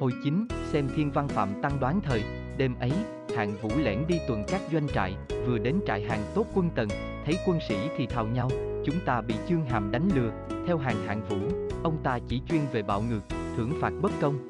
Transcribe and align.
Hồi 0.00 0.12
chính, 0.24 0.46
xem 0.72 0.88
thiên 0.96 1.10
văn 1.10 1.28
phạm 1.28 1.48
tăng 1.62 1.80
đoán 1.80 2.00
thời, 2.00 2.22
đêm 2.56 2.74
ấy, 2.80 2.92
hạng 3.36 3.52
vũ 3.62 3.70
lẻn 3.78 3.98
đi 4.08 4.18
tuần 4.28 4.44
các 4.48 4.60
doanh 4.72 4.88
trại, 4.88 5.16
vừa 5.46 5.58
đến 5.58 5.80
trại 5.86 6.02
hàng 6.02 6.22
tốt 6.34 6.46
quân 6.54 6.70
tần, 6.74 6.88
thấy 7.24 7.38
quân 7.46 7.58
sĩ 7.68 7.76
thì 7.96 8.06
thào 8.06 8.26
nhau, 8.26 8.50
chúng 8.84 8.94
ta 9.06 9.20
bị 9.20 9.34
chương 9.48 9.64
hàm 9.64 9.90
đánh 9.90 10.08
lừa, 10.14 10.30
theo 10.66 10.78
hàng 10.78 11.06
hạng 11.06 11.22
vũ, 11.28 11.36
ông 11.82 11.96
ta 12.02 12.18
chỉ 12.28 12.40
chuyên 12.48 12.60
về 12.72 12.82
bạo 12.82 13.02
ngược, 13.10 13.20
thưởng 13.56 13.72
phạt 13.80 13.92
bất 14.02 14.12
công. 14.20 14.48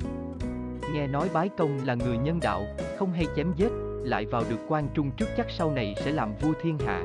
Nghe 0.94 1.06
nói 1.06 1.28
bái 1.32 1.48
công 1.48 1.78
là 1.84 1.94
người 1.94 2.18
nhân 2.18 2.40
đạo, 2.42 2.66
không 2.98 3.12
hay 3.12 3.26
chém 3.36 3.52
giết, 3.56 3.70
lại 4.02 4.26
vào 4.26 4.44
được 4.50 4.60
quan 4.68 4.88
trung 4.94 5.10
trước 5.16 5.28
chắc 5.36 5.46
sau 5.50 5.70
này 5.70 5.94
sẽ 6.04 6.10
làm 6.10 6.34
vua 6.40 6.52
thiên 6.62 6.78
hạ. 6.78 7.04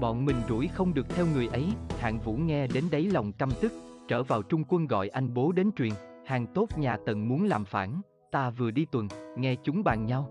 Bọn 0.00 0.24
mình 0.24 0.36
rủi 0.48 0.68
không 0.68 0.94
được 0.94 1.08
theo 1.08 1.26
người 1.34 1.48
ấy, 1.52 1.66
hạng 1.98 2.18
vũ 2.18 2.32
nghe 2.32 2.66
đến 2.66 2.84
đấy 2.90 3.10
lòng 3.12 3.32
căm 3.32 3.50
tức, 3.60 3.72
trở 4.08 4.22
vào 4.22 4.42
trung 4.42 4.64
quân 4.68 4.86
gọi 4.86 5.08
anh 5.08 5.34
bố 5.34 5.52
đến 5.52 5.70
truyền, 5.72 5.92
hàng 6.26 6.46
tốt 6.54 6.78
nhà 6.78 6.96
tần 7.06 7.28
muốn 7.28 7.44
làm 7.44 7.64
phản, 7.64 8.00
ta 8.30 8.50
vừa 8.50 8.70
đi 8.70 8.84
tuần, 8.84 9.08
nghe 9.36 9.54
chúng 9.62 9.84
bàn 9.84 10.06
nhau. 10.06 10.30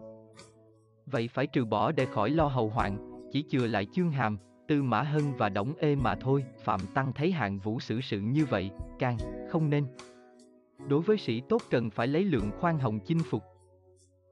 Vậy 1.05 1.27
phải 1.27 1.47
trừ 1.47 1.65
bỏ 1.65 1.91
để 1.91 2.05
khỏi 2.05 2.29
lo 2.29 2.47
hậu 2.47 2.69
hoạn, 2.69 2.97
chỉ 3.31 3.45
chừa 3.49 3.67
lại 3.67 3.87
chương 3.93 4.11
hàm, 4.11 4.37
tư 4.67 4.83
mã 4.83 5.01
hân 5.01 5.23
và 5.37 5.49
đổng 5.49 5.73
ê 5.79 5.95
mà 5.95 6.15
thôi, 6.15 6.45
Phạm 6.63 6.79
Tăng 6.93 7.13
thấy 7.13 7.31
hạng 7.31 7.59
vũ 7.59 7.79
xử 7.79 8.01
sự 8.01 8.19
như 8.19 8.45
vậy, 8.45 8.71
càng, 8.99 9.17
không 9.49 9.69
nên. 9.69 9.85
Đối 10.87 11.01
với 11.01 11.17
sĩ 11.17 11.41
tốt 11.49 11.61
cần 11.69 11.89
phải 11.89 12.07
lấy 12.07 12.23
lượng 12.23 12.51
khoan 12.59 12.79
hồng 12.79 12.99
chinh 13.05 13.19
phục. 13.29 13.43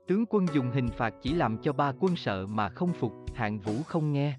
Tướng 0.08 0.26
quân 0.30 0.46
dùng 0.54 0.72
hình 0.72 0.88
phạt 0.88 1.14
chỉ 1.22 1.34
làm 1.34 1.58
cho 1.58 1.74
ba 1.74 1.94
quân 2.00 2.16
sợ 2.16 2.48
mà 2.48 2.70
không 2.70 2.94
phục, 2.94 3.14
hạng 3.34 3.60
vũ 3.60 3.74
không 3.88 4.14
nghe. 4.14 4.38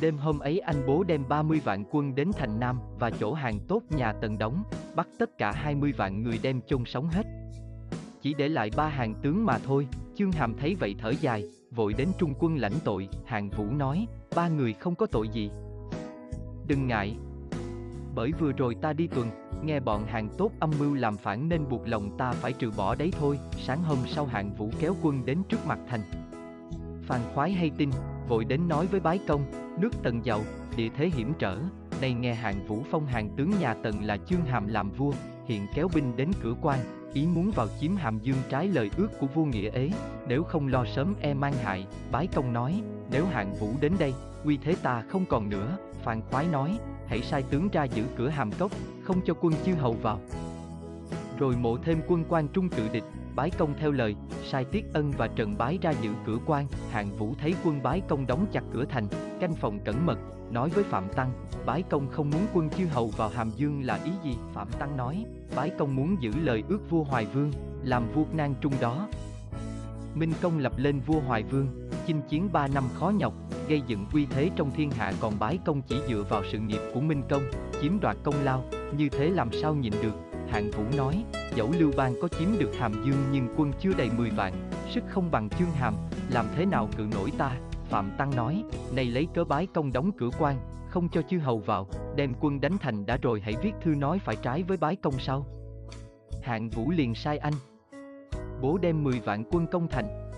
Đêm 0.00 0.16
hôm 0.18 0.38
ấy 0.38 0.58
anh 0.58 0.86
bố 0.86 1.02
đem 1.02 1.24
30 1.28 1.60
vạn 1.64 1.84
quân 1.90 2.14
đến 2.14 2.30
thành 2.36 2.60
Nam 2.60 2.80
và 2.98 3.10
chỗ 3.10 3.32
hàng 3.32 3.58
tốt 3.68 3.82
nhà 3.90 4.12
tần 4.12 4.38
đóng, 4.38 4.62
bắt 4.94 5.08
tất 5.18 5.38
cả 5.38 5.52
20 5.52 5.92
vạn 5.96 6.22
người 6.22 6.38
đem 6.42 6.60
chôn 6.66 6.84
sống 6.84 7.08
hết. 7.08 7.26
Chỉ 8.22 8.34
để 8.34 8.48
lại 8.48 8.70
ba 8.76 8.88
hàng 8.88 9.14
tướng 9.22 9.46
mà 9.46 9.58
thôi, 9.58 9.88
Chương 10.14 10.32
Hàm 10.32 10.54
thấy 10.54 10.74
vậy 10.74 10.94
thở 10.98 11.10
dài, 11.10 11.44
vội 11.70 11.94
đến 11.98 12.08
trung 12.18 12.34
quân 12.38 12.56
lãnh 12.56 12.72
tội, 12.84 13.08
hàng 13.26 13.50
vũ 13.50 13.64
nói, 13.64 14.06
ba 14.36 14.48
người 14.48 14.72
không 14.72 14.94
có 14.94 15.06
tội 15.06 15.28
gì. 15.28 15.50
Đừng 16.66 16.86
ngại. 16.86 17.16
Bởi 18.14 18.32
vừa 18.38 18.52
rồi 18.52 18.74
ta 18.74 18.92
đi 18.92 19.06
tuần, 19.06 19.30
nghe 19.64 19.80
bọn 19.80 20.06
hàng 20.06 20.28
tốt 20.38 20.50
âm 20.60 20.70
mưu 20.78 20.94
làm 20.94 21.16
phản 21.16 21.48
nên 21.48 21.68
buộc 21.68 21.88
lòng 21.88 22.16
ta 22.18 22.32
phải 22.32 22.52
trừ 22.52 22.70
bỏ 22.76 22.94
đấy 22.94 23.12
thôi, 23.18 23.38
sáng 23.52 23.82
hôm 23.82 23.98
sau 24.06 24.26
hạng 24.26 24.54
vũ 24.54 24.70
kéo 24.78 24.94
quân 25.02 25.26
đến 25.26 25.42
trước 25.48 25.66
mặt 25.66 25.78
thành. 25.88 26.00
phàn 27.06 27.20
khoái 27.34 27.52
hay 27.52 27.70
tin, 27.76 27.90
vội 28.28 28.44
đến 28.44 28.68
nói 28.68 28.86
với 28.86 29.00
bái 29.00 29.20
công, 29.26 29.44
nước 29.78 29.90
tần 30.02 30.24
giàu, 30.24 30.40
địa 30.76 30.88
thế 30.96 31.10
hiểm 31.14 31.32
trở, 31.38 31.58
nay 32.00 32.14
nghe 32.14 32.34
hạng 32.34 32.66
vũ 32.66 32.82
phong 32.90 33.06
hàng 33.06 33.28
tướng 33.36 33.50
nhà 33.60 33.74
tần 33.74 34.04
là 34.04 34.16
chương 34.16 34.44
hàm 34.44 34.68
làm 34.68 34.90
vua, 34.90 35.12
hiện 35.46 35.66
kéo 35.74 35.88
binh 35.94 36.16
đến 36.16 36.30
cửa 36.42 36.54
quan, 36.62 36.78
ý 37.12 37.26
muốn 37.26 37.50
vào 37.50 37.66
chiếm 37.80 37.96
hàm 37.96 38.18
dương 38.18 38.36
trái 38.48 38.68
lời 38.68 38.90
ước 38.96 39.08
của 39.20 39.26
vua 39.26 39.44
nghĩa 39.44 39.70
ế, 39.70 39.90
nếu 40.28 40.42
không 40.42 40.68
lo 40.68 40.84
sớm 40.84 41.14
e 41.20 41.34
mang 41.34 41.52
hại, 41.52 41.86
bái 42.12 42.26
công 42.26 42.52
nói, 42.52 42.82
nếu 43.10 43.26
hạng 43.26 43.54
vũ 43.54 43.70
đến 43.80 43.92
đây, 43.98 44.14
uy 44.44 44.56
thế 44.56 44.74
ta 44.82 45.02
không 45.08 45.26
còn 45.26 45.48
nữa, 45.48 45.78
phàn 46.02 46.22
khoái 46.30 46.46
nói, 46.46 46.78
hãy 47.06 47.22
sai 47.22 47.42
tướng 47.42 47.68
ra 47.72 47.84
giữ 47.84 48.04
cửa 48.16 48.28
hàm 48.28 48.52
cốc, 48.52 48.72
không 49.02 49.20
cho 49.26 49.34
quân 49.40 49.54
chư 49.64 49.74
hầu 49.74 49.92
vào. 49.92 50.20
Rồi 51.38 51.56
mộ 51.56 51.76
thêm 51.76 52.00
quân 52.06 52.24
quan 52.28 52.48
trung 52.48 52.68
cự 52.68 52.88
địch, 52.92 53.04
bái 53.34 53.50
công 53.50 53.74
theo 53.78 53.92
lời, 53.92 54.14
sai 54.44 54.64
Tiết 54.64 54.84
Ân 54.92 55.10
và 55.10 55.26
Trần 55.26 55.58
Bái 55.58 55.78
ra 55.82 55.90
giữ 55.90 56.10
cửa 56.26 56.38
quan, 56.46 56.66
hạng 56.90 57.16
vũ 57.16 57.34
thấy 57.38 57.54
quân 57.64 57.82
bái 57.82 58.02
công 58.08 58.26
đóng 58.26 58.46
chặt 58.52 58.64
cửa 58.72 58.84
thành, 58.84 59.06
canh 59.40 59.54
phòng 59.54 59.78
cẩn 59.84 60.06
mật, 60.06 60.18
nói 60.50 60.68
với 60.68 60.84
Phạm 60.84 61.04
Tăng, 61.16 61.32
bái 61.66 61.82
công 61.82 62.08
không 62.10 62.30
muốn 62.30 62.46
quân 62.54 62.70
chư 62.70 62.86
hầu 62.86 63.08
vào 63.08 63.28
Hàm 63.28 63.50
Dương 63.56 63.84
là 63.84 63.98
ý 64.04 64.10
gì? 64.24 64.36
Phạm 64.52 64.68
Tăng 64.78 64.96
nói, 64.96 65.24
bái 65.56 65.70
công 65.78 65.96
muốn 65.96 66.16
giữ 66.20 66.32
lời 66.42 66.62
ước 66.68 66.90
vua 66.90 67.04
Hoài 67.04 67.26
Vương, 67.26 67.52
làm 67.82 68.02
vua 68.14 68.24
nan 68.32 68.54
trung 68.60 68.72
đó. 68.80 69.08
Minh 70.14 70.32
Công 70.42 70.58
lập 70.58 70.72
lên 70.76 71.00
vua 71.00 71.20
Hoài 71.20 71.42
Vương, 71.42 71.90
chinh 72.06 72.22
chiến 72.28 72.48
ba 72.52 72.68
năm 72.68 72.84
khó 72.94 73.10
nhọc, 73.10 73.34
gây 73.68 73.82
dựng 73.86 74.06
uy 74.12 74.26
thế 74.26 74.50
trong 74.56 74.70
thiên 74.70 74.90
hạ 74.90 75.12
còn 75.20 75.38
bái 75.38 75.58
công 75.64 75.82
chỉ 75.82 75.96
dựa 76.08 76.24
vào 76.28 76.42
sự 76.52 76.58
nghiệp 76.58 76.80
của 76.94 77.00
Minh 77.00 77.22
Công, 77.28 77.42
chiếm 77.82 78.00
đoạt 78.00 78.16
công 78.22 78.44
lao, 78.44 78.64
như 78.96 79.08
thế 79.08 79.30
làm 79.30 79.48
sao 79.52 79.74
nhịn 79.74 79.92
được, 80.02 80.25
Hạng 80.48 80.70
Vũ 80.70 80.82
nói, 80.96 81.24
dẫu 81.54 81.72
Lưu 81.78 81.92
Bang 81.96 82.14
có 82.22 82.28
chiếm 82.28 82.48
được 82.58 82.70
Hàm 82.78 82.92
Dương 83.04 83.24
nhưng 83.32 83.48
quân 83.56 83.72
chưa 83.80 83.92
đầy 83.98 84.10
10 84.16 84.30
vạn, 84.30 84.52
sức 84.90 85.04
không 85.08 85.30
bằng 85.30 85.48
Chương 85.48 85.70
Hàm, 85.70 85.94
làm 86.30 86.46
thế 86.56 86.66
nào 86.66 86.88
cự 86.96 87.06
nổi 87.14 87.32
ta? 87.38 87.56
Phạm 87.88 88.10
Tăng 88.18 88.36
nói, 88.36 88.64
nay 88.92 89.04
lấy 89.04 89.26
cớ 89.34 89.44
bái 89.44 89.66
công 89.66 89.92
đóng 89.92 90.10
cửa 90.18 90.30
quan, 90.38 90.56
không 90.88 91.08
cho 91.08 91.22
chư 91.22 91.38
hầu 91.38 91.58
vào, 91.58 91.88
đem 92.16 92.32
quân 92.40 92.60
đánh 92.60 92.78
thành 92.78 93.06
đã 93.06 93.18
rồi 93.22 93.40
hãy 93.40 93.54
viết 93.62 93.72
thư 93.82 93.90
nói 93.90 94.18
phải 94.18 94.36
trái 94.36 94.62
với 94.62 94.76
bái 94.76 94.96
công 94.96 95.18
sau. 95.18 95.46
Hạng 96.42 96.70
Vũ 96.70 96.90
liền 96.90 97.14
sai 97.14 97.38
anh. 97.38 97.54
Bố 98.60 98.78
đem 98.78 99.04
10 99.04 99.20
vạn 99.20 99.44
quân 99.50 99.66
công 99.66 99.88
thành. 99.88 100.30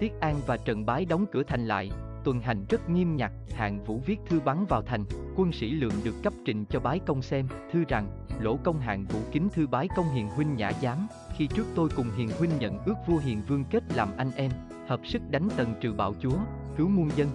Tiết 0.00 0.12
An 0.20 0.36
và 0.46 0.56
Trần 0.56 0.86
Bái 0.86 1.04
đóng 1.04 1.26
cửa 1.32 1.42
thành 1.42 1.66
lại, 1.66 1.90
tuần 2.24 2.40
hành 2.40 2.64
rất 2.68 2.90
nghiêm 2.90 3.16
ngặt, 3.16 3.32
hạng 3.54 3.84
vũ 3.84 4.00
viết 4.06 4.18
thư 4.26 4.40
bắn 4.40 4.64
vào 4.68 4.82
thành, 4.82 5.04
quân 5.36 5.52
sĩ 5.52 5.70
lượng 5.70 5.92
được 6.04 6.14
cấp 6.22 6.32
trình 6.44 6.64
cho 6.64 6.80
bái 6.80 6.98
công 7.06 7.22
xem, 7.22 7.48
thư 7.72 7.84
rằng, 7.88 8.06
lỗ 8.40 8.56
công 8.56 8.80
hạng 8.80 9.04
vũ 9.04 9.18
kính 9.32 9.48
thư 9.48 9.66
bái 9.66 9.88
công 9.96 10.14
hiền 10.14 10.28
huynh 10.28 10.56
nhã 10.56 10.72
giám, 10.72 11.06
khi 11.36 11.46
trước 11.46 11.66
tôi 11.74 11.88
cùng 11.96 12.10
hiền 12.16 12.28
huynh 12.38 12.50
nhận 12.58 12.78
ước 12.84 12.94
vua 13.06 13.18
hiền 13.18 13.42
vương 13.48 13.64
kết 13.70 13.82
làm 13.94 14.08
anh 14.16 14.30
em, 14.36 14.50
hợp 14.86 15.00
sức 15.04 15.22
đánh 15.30 15.48
tần 15.56 15.74
trừ 15.80 15.92
bạo 15.92 16.14
chúa, 16.20 16.36
cứu 16.76 16.88
muôn 16.88 17.10
dân. 17.16 17.28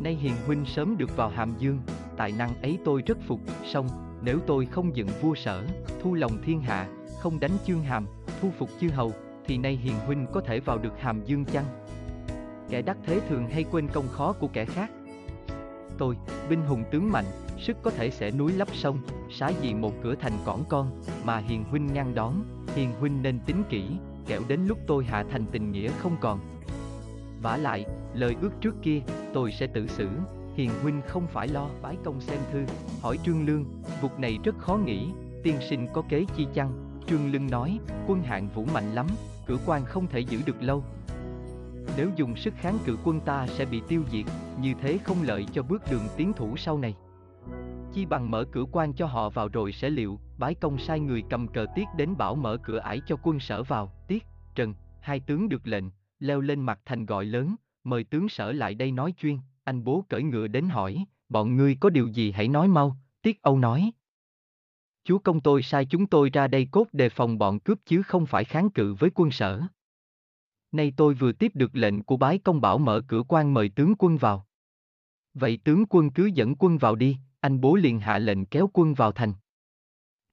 Nay 0.00 0.14
hiền 0.14 0.34
huynh 0.46 0.64
sớm 0.64 0.96
được 0.98 1.16
vào 1.16 1.28
hàm 1.28 1.52
dương, 1.58 1.78
tài 2.16 2.32
năng 2.32 2.62
ấy 2.62 2.78
tôi 2.84 3.02
rất 3.06 3.18
phục, 3.26 3.40
song, 3.64 3.86
nếu 4.22 4.38
tôi 4.46 4.66
không 4.66 4.96
dựng 4.96 5.08
vua 5.20 5.34
sở, 5.34 5.64
thu 6.02 6.14
lòng 6.14 6.32
thiên 6.44 6.60
hạ, 6.60 6.88
không 7.20 7.40
đánh 7.40 7.52
chương 7.66 7.82
hàm, 7.82 8.06
thu 8.40 8.50
phục 8.58 8.68
chư 8.80 8.88
hầu, 8.88 9.12
thì 9.44 9.58
nay 9.58 9.76
hiền 9.76 9.94
huynh 10.06 10.26
có 10.32 10.40
thể 10.40 10.60
vào 10.60 10.78
được 10.78 11.00
hàm 11.00 11.24
dương 11.24 11.44
chăng? 11.44 11.81
Kẻ 12.70 12.82
đắc 12.82 12.96
thế 13.06 13.20
thường 13.28 13.46
hay 13.50 13.64
quên 13.70 13.88
công 13.88 14.08
khó 14.08 14.32
của 14.32 14.48
kẻ 14.52 14.64
khác. 14.64 14.90
Tôi, 15.98 16.16
binh 16.48 16.62
hùng 16.62 16.84
tướng 16.90 17.12
mạnh, 17.12 17.24
sức 17.58 17.76
có 17.82 17.90
thể 17.90 18.10
sẽ 18.10 18.30
núi 18.30 18.52
lấp 18.52 18.68
sông, 18.74 18.98
xá 19.30 19.48
gì 19.48 19.74
một 19.74 19.92
cửa 20.02 20.14
thành 20.14 20.32
cỏn 20.44 20.60
con, 20.68 21.02
mà 21.24 21.38
hiền 21.38 21.64
huynh 21.64 21.86
ngăn 21.86 22.14
đón, 22.14 22.44
hiền 22.74 22.92
huynh 23.00 23.22
nên 23.22 23.38
tính 23.46 23.62
kỹ, 23.68 23.84
kẻo 24.26 24.40
đến 24.48 24.60
lúc 24.66 24.78
tôi 24.86 25.04
hạ 25.04 25.24
thành 25.30 25.46
tình 25.52 25.72
nghĩa 25.72 25.90
không 25.98 26.16
còn. 26.20 26.40
vả 27.42 27.56
lại, 27.56 27.86
lời 28.14 28.36
ước 28.40 28.50
trước 28.60 28.74
kia, 28.82 29.00
tôi 29.34 29.52
sẽ 29.52 29.66
tự 29.66 29.86
xử, 29.86 30.08
hiền 30.54 30.70
huynh 30.82 31.00
không 31.08 31.26
phải 31.26 31.48
lo 31.48 31.68
bái 31.82 31.96
công 32.04 32.20
xem 32.20 32.38
thư, 32.52 32.64
hỏi 33.02 33.18
trương 33.24 33.46
lương, 33.46 33.64
vụ 34.00 34.08
này 34.18 34.38
rất 34.44 34.58
khó 34.58 34.76
nghĩ, 34.76 35.08
tiên 35.42 35.56
sinh 35.70 35.88
có 35.92 36.02
kế 36.08 36.24
chi 36.36 36.46
chăng? 36.54 37.00
Trương 37.06 37.32
Lương 37.32 37.50
nói, 37.50 37.78
quân 38.06 38.22
hạng 38.22 38.48
vũ 38.54 38.66
mạnh 38.74 38.94
lắm, 38.94 39.06
cửa 39.46 39.58
quan 39.66 39.84
không 39.84 40.06
thể 40.06 40.20
giữ 40.20 40.38
được 40.46 40.62
lâu, 40.62 40.84
nếu 41.96 42.10
dùng 42.16 42.36
sức 42.36 42.54
kháng 42.56 42.78
cự 42.84 42.98
quân 43.04 43.20
ta 43.20 43.46
sẽ 43.46 43.64
bị 43.64 43.82
tiêu 43.88 44.02
diệt, 44.12 44.24
như 44.60 44.74
thế 44.80 44.98
không 44.98 45.22
lợi 45.22 45.46
cho 45.52 45.62
bước 45.62 45.82
đường 45.90 46.08
tiến 46.16 46.32
thủ 46.32 46.56
sau 46.56 46.78
này. 46.78 46.94
Chi 47.92 48.06
bằng 48.06 48.30
mở 48.30 48.44
cửa 48.52 48.64
quan 48.72 48.92
cho 48.92 49.06
họ 49.06 49.30
vào 49.30 49.48
rồi 49.48 49.72
sẽ 49.72 49.90
liệu, 49.90 50.18
bái 50.38 50.54
công 50.54 50.78
sai 50.78 51.00
người 51.00 51.22
cầm 51.30 51.48
cờ 51.48 51.66
tiết 51.74 51.84
đến 51.96 52.16
bảo 52.16 52.34
mở 52.34 52.56
cửa 52.56 52.78
ải 52.78 53.00
cho 53.06 53.16
quân 53.22 53.40
sở 53.40 53.62
vào, 53.62 53.92
tiết, 54.08 54.26
trần, 54.54 54.74
hai 55.00 55.20
tướng 55.20 55.48
được 55.48 55.66
lệnh, 55.66 55.84
leo 56.18 56.40
lên 56.40 56.60
mặt 56.60 56.80
thành 56.84 57.06
gọi 57.06 57.24
lớn, 57.24 57.54
mời 57.84 58.04
tướng 58.04 58.28
sở 58.28 58.52
lại 58.52 58.74
đây 58.74 58.92
nói 58.92 59.14
chuyên, 59.18 59.38
anh 59.64 59.84
bố 59.84 60.04
cởi 60.08 60.22
ngựa 60.22 60.46
đến 60.46 60.68
hỏi, 60.68 61.04
bọn 61.28 61.56
ngươi 61.56 61.76
có 61.80 61.90
điều 61.90 62.06
gì 62.06 62.32
hãy 62.32 62.48
nói 62.48 62.68
mau, 62.68 62.96
tiết 63.22 63.42
âu 63.42 63.58
nói. 63.58 63.92
Chúa 65.04 65.18
công 65.18 65.40
tôi 65.40 65.62
sai 65.62 65.84
chúng 65.84 66.06
tôi 66.06 66.30
ra 66.30 66.48
đây 66.48 66.68
cốt 66.70 66.86
đề 66.92 67.08
phòng 67.08 67.38
bọn 67.38 67.58
cướp 67.58 67.78
chứ 67.86 68.02
không 68.02 68.26
phải 68.26 68.44
kháng 68.44 68.70
cự 68.70 68.94
với 68.94 69.10
quân 69.14 69.30
sở. 69.30 69.60
Nay 70.72 70.92
tôi 70.96 71.14
vừa 71.14 71.32
tiếp 71.32 71.52
được 71.54 71.70
lệnh 71.76 72.02
của 72.02 72.16
bái 72.16 72.38
công 72.38 72.60
bảo 72.60 72.78
mở 72.78 73.00
cửa 73.08 73.22
quan 73.28 73.54
mời 73.54 73.68
tướng 73.68 73.94
quân 73.98 74.16
vào. 74.16 74.46
Vậy 75.34 75.58
tướng 75.64 75.84
quân 75.88 76.10
cứ 76.10 76.26
dẫn 76.26 76.54
quân 76.58 76.78
vào 76.78 76.94
đi, 76.94 77.16
anh 77.40 77.60
bố 77.60 77.74
liền 77.74 78.00
hạ 78.00 78.18
lệnh 78.18 78.44
kéo 78.44 78.70
quân 78.72 78.94
vào 78.94 79.12
thành. 79.12 79.32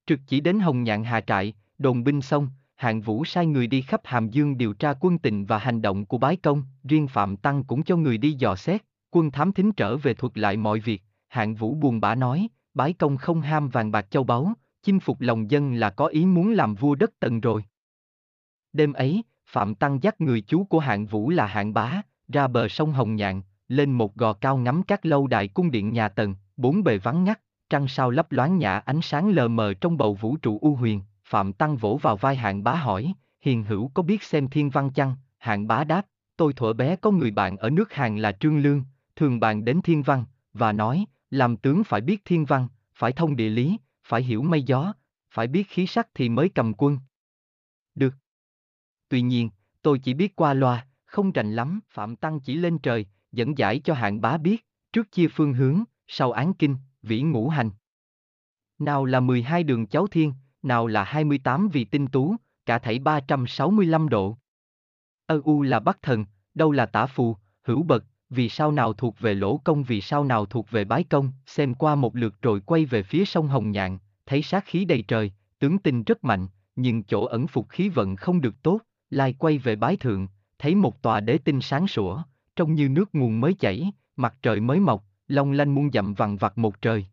Trực 0.05 0.19
chỉ 0.27 0.39
đến 0.39 0.59
Hồng 0.59 0.83
Nhạn 0.83 1.03
Hà 1.03 1.21
Trại, 1.21 1.53
đồn 1.77 2.03
binh 2.03 2.21
xong, 2.21 2.49
hạng 2.75 3.01
vũ 3.01 3.25
sai 3.25 3.45
người 3.45 3.67
đi 3.67 3.81
khắp 3.81 4.01
Hàm 4.03 4.29
Dương 4.29 4.57
điều 4.57 4.73
tra 4.73 4.93
quân 4.99 5.17
tình 5.17 5.45
và 5.45 5.57
hành 5.57 5.81
động 5.81 6.05
của 6.05 6.17
bái 6.17 6.35
công, 6.35 6.63
riêng 6.83 7.07
Phạm 7.07 7.37
Tăng 7.37 7.63
cũng 7.63 7.83
cho 7.83 7.97
người 7.97 8.17
đi 8.17 8.33
dò 8.33 8.55
xét, 8.55 8.85
quân 9.09 9.31
thám 9.31 9.53
thính 9.53 9.71
trở 9.71 9.97
về 9.97 10.13
thuật 10.13 10.37
lại 10.37 10.57
mọi 10.57 10.79
việc, 10.79 11.01
hạng 11.27 11.55
vũ 11.55 11.73
buồn 11.73 12.01
bã 12.01 12.15
nói, 12.15 12.47
bái 12.73 12.93
công 12.93 13.17
không 13.17 13.41
ham 13.41 13.69
vàng 13.69 13.91
bạc 13.91 14.11
châu 14.11 14.23
báu, 14.23 14.53
chinh 14.83 14.99
phục 14.99 15.21
lòng 15.21 15.51
dân 15.51 15.73
là 15.73 15.89
có 15.89 16.05
ý 16.05 16.25
muốn 16.25 16.51
làm 16.51 16.75
vua 16.75 16.95
đất 16.95 17.19
tần 17.19 17.39
rồi. 17.39 17.63
Đêm 18.73 18.93
ấy, 18.93 19.23
Phạm 19.51 19.75
Tăng 19.75 20.03
dắt 20.03 20.21
người 20.21 20.41
chú 20.41 20.63
của 20.63 20.79
hạng 20.79 21.05
vũ 21.05 21.29
là 21.29 21.45
hạng 21.45 21.73
bá, 21.73 22.01
ra 22.27 22.47
bờ 22.47 22.67
sông 22.67 22.93
Hồng 22.93 23.15
Nhạn, 23.15 23.41
lên 23.67 23.91
một 23.91 24.15
gò 24.15 24.33
cao 24.33 24.57
ngắm 24.57 24.83
các 24.83 25.05
lâu 25.05 25.27
đài 25.27 25.47
cung 25.47 25.71
điện 25.71 25.93
nhà 25.93 26.09
tần, 26.09 26.35
bốn 26.57 26.83
bề 26.83 26.97
vắng 26.97 27.23
ngắt, 27.23 27.39
trăng 27.69 27.87
sao 27.87 28.09
lấp 28.09 28.31
loáng 28.31 28.57
nhã 28.57 28.79
ánh 28.79 29.01
sáng 29.01 29.29
lờ 29.29 29.47
mờ 29.47 29.73
trong 29.73 29.97
bầu 29.97 30.13
vũ 30.13 30.37
trụ 30.37 30.59
u 30.61 30.75
huyền, 30.75 31.01
Phạm 31.23 31.53
Tăng 31.53 31.77
vỗ 31.77 31.99
vào 32.01 32.17
vai 32.17 32.35
hạng 32.35 32.63
bá 32.63 32.73
hỏi, 32.73 33.13
hiền 33.41 33.63
hữu 33.63 33.91
có 33.93 34.03
biết 34.03 34.23
xem 34.23 34.47
thiên 34.47 34.69
văn 34.69 34.89
chăng, 34.89 35.15
hạng 35.37 35.67
bá 35.67 35.83
đáp, 35.83 36.05
tôi 36.37 36.53
thuở 36.53 36.73
bé 36.73 36.95
có 36.95 37.11
người 37.11 37.31
bạn 37.31 37.57
ở 37.57 37.69
nước 37.69 37.93
Hàn 37.93 38.17
là 38.17 38.31
Trương 38.31 38.59
Lương, 38.59 38.83
thường 39.15 39.39
bàn 39.39 39.65
đến 39.65 39.81
thiên 39.81 40.03
văn, 40.03 40.25
và 40.53 40.71
nói, 40.71 41.05
làm 41.29 41.57
tướng 41.57 41.83
phải 41.83 42.01
biết 42.01 42.21
thiên 42.25 42.45
văn, 42.45 42.67
phải 42.93 43.11
thông 43.11 43.35
địa 43.35 43.49
lý, 43.49 43.77
phải 44.03 44.23
hiểu 44.23 44.41
mây 44.41 44.63
gió, 44.63 44.93
phải 45.31 45.47
biết 45.47 45.67
khí 45.67 45.87
sắc 45.87 46.07
thì 46.13 46.29
mới 46.29 46.49
cầm 46.49 46.73
quân. 46.77 46.99
được. 47.95 48.13
Tuy 49.09 49.21
nhiên, 49.21 49.49
tôi 49.81 49.99
chỉ 49.99 50.13
biết 50.13 50.35
qua 50.35 50.53
loa, 50.53 50.85
không 51.05 51.31
rành 51.31 51.55
lắm, 51.55 51.79
Phạm 51.89 52.15
Tăng 52.15 52.39
chỉ 52.39 52.55
lên 52.55 52.77
trời, 52.77 53.05
dẫn 53.31 53.57
giải 53.57 53.79
cho 53.79 53.93
hạng 53.93 54.21
bá 54.21 54.37
biết, 54.37 54.65
trước 54.93 55.11
chia 55.11 55.27
phương 55.27 55.53
hướng, 55.53 55.83
sau 56.07 56.31
án 56.31 56.53
kinh, 56.53 56.75
vĩ 57.01 57.21
ngũ 57.21 57.49
hành. 57.49 57.69
Nào 58.79 59.05
là 59.05 59.19
12 59.19 59.63
đường 59.63 59.87
cháu 59.87 60.07
thiên, 60.07 60.33
nào 60.63 60.87
là 60.87 61.03
28 61.03 61.69
vị 61.69 61.83
tinh 61.83 62.07
tú, 62.07 62.35
cả 62.65 62.79
thảy 62.79 62.99
365 62.99 64.09
độ. 64.09 64.37
Ơ 65.25 65.41
u 65.43 65.61
là 65.61 65.79
bắc 65.79 66.01
thần, 66.01 66.25
đâu 66.53 66.71
là 66.71 66.85
tả 66.85 67.05
phù, 67.05 67.35
hữu 67.63 67.83
bậc, 67.83 68.05
vì 68.29 68.49
sao 68.49 68.71
nào 68.71 68.93
thuộc 68.93 69.19
về 69.19 69.33
lỗ 69.33 69.57
công 69.57 69.83
vì 69.83 70.01
sao 70.01 70.23
nào 70.23 70.45
thuộc 70.45 70.71
về 70.71 70.85
bái 70.85 71.03
công, 71.03 71.31
xem 71.45 71.73
qua 71.73 71.95
một 71.95 72.15
lượt 72.15 72.41
rồi 72.41 72.59
quay 72.59 72.85
về 72.85 73.03
phía 73.03 73.25
sông 73.25 73.47
Hồng 73.47 73.71
Nhạn, 73.71 73.97
thấy 74.25 74.41
sát 74.41 74.65
khí 74.65 74.85
đầy 74.85 75.01
trời, 75.07 75.31
tướng 75.59 75.79
tinh 75.79 76.03
rất 76.03 76.23
mạnh, 76.23 76.47
nhưng 76.75 77.03
chỗ 77.03 77.25
ẩn 77.25 77.47
phục 77.47 77.69
khí 77.69 77.89
vận 77.89 78.15
không 78.15 78.41
được 78.41 78.61
tốt, 78.63 78.79
lai 79.09 79.33
quay 79.39 79.57
về 79.57 79.75
bái 79.75 79.97
thượng, 79.97 80.27
thấy 80.59 80.75
một 80.75 81.01
tòa 81.01 81.19
đế 81.19 81.37
tinh 81.37 81.61
sáng 81.61 81.87
sủa, 81.87 82.23
trông 82.55 82.73
như 82.73 82.89
nước 82.89 83.15
nguồn 83.15 83.41
mới 83.41 83.53
chảy, 83.53 83.91
mặt 84.15 84.35
trời 84.41 84.59
mới 84.59 84.79
mọc, 84.79 85.03
long 85.27 85.51
lanh 85.51 85.75
muôn 85.75 85.91
dặm 85.91 86.13
vằn 86.13 86.37
vặt 86.37 86.57
một 86.57 86.81
trời. 86.81 87.05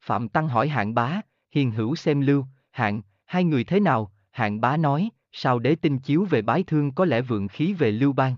Phạm 0.00 0.28
Tăng 0.28 0.48
hỏi 0.48 0.68
hạng 0.68 0.94
bá, 0.94 1.20
hiền 1.50 1.70
hữu 1.70 1.96
xem 1.96 2.20
lưu, 2.20 2.44
hạng, 2.70 3.02
hai 3.24 3.44
người 3.44 3.64
thế 3.64 3.80
nào, 3.80 4.12
hạng 4.30 4.60
bá 4.60 4.76
nói, 4.76 5.10
sao 5.32 5.58
đế 5.58 5.74
tinh 5.74 5.98
chiếu 5.98 6.24
về 6.24 6.42
bái 6.42 6.62
thương 6.62 6.92
có 6.92 7.04
lẽ 7.04 7.20
vượng 7.20 7.48
khí 7.48 7.72
về 7.72 7.90
lưu 7.90 8.12
bang. 8.12 8.36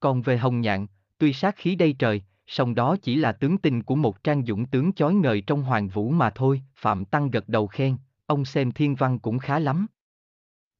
Còn 0.00 0.22
về 0.22 0.38
hồng 0.38 0.60
nhạn, 0.60 0.86
tuy 1.18 1.32
sát 1.32 1.56
khí 1.56 1.74
đây 1.74 1.96
trời, 1.98 2.22
song 2.46 2.74
đó 2.74 2.96
chỉ 3.02 3.16
là 3.16 3.32
tướng 3.32 3.58
tinh 3.58 3.82
của 3.82 3.94
một 3.94 4.24
trang 4.24 4.44
dũng 4.46 4.66
tướng 4.66 4.92
chói 4.92 5.14
ngời 5.14 5.40
trong 5.40 5.62
hoàng 5.62 5.88
vũ 5.88 6.10
mà 6.10 6.30
thôi, 6.30 6.62
Phạm 6.76 7.04
Tăng 7.04 7.30
gật 7.30 7.48
đầu 7.48 7.66
khen, 7.66 7.96
ông 8.26 8.44
xem 8.44 8.72
thiên 8.72 8.94
văn 8.94 9.18
cũng 9.18 9.38
khá 9.38 9.58
lắm. 9.58 9.86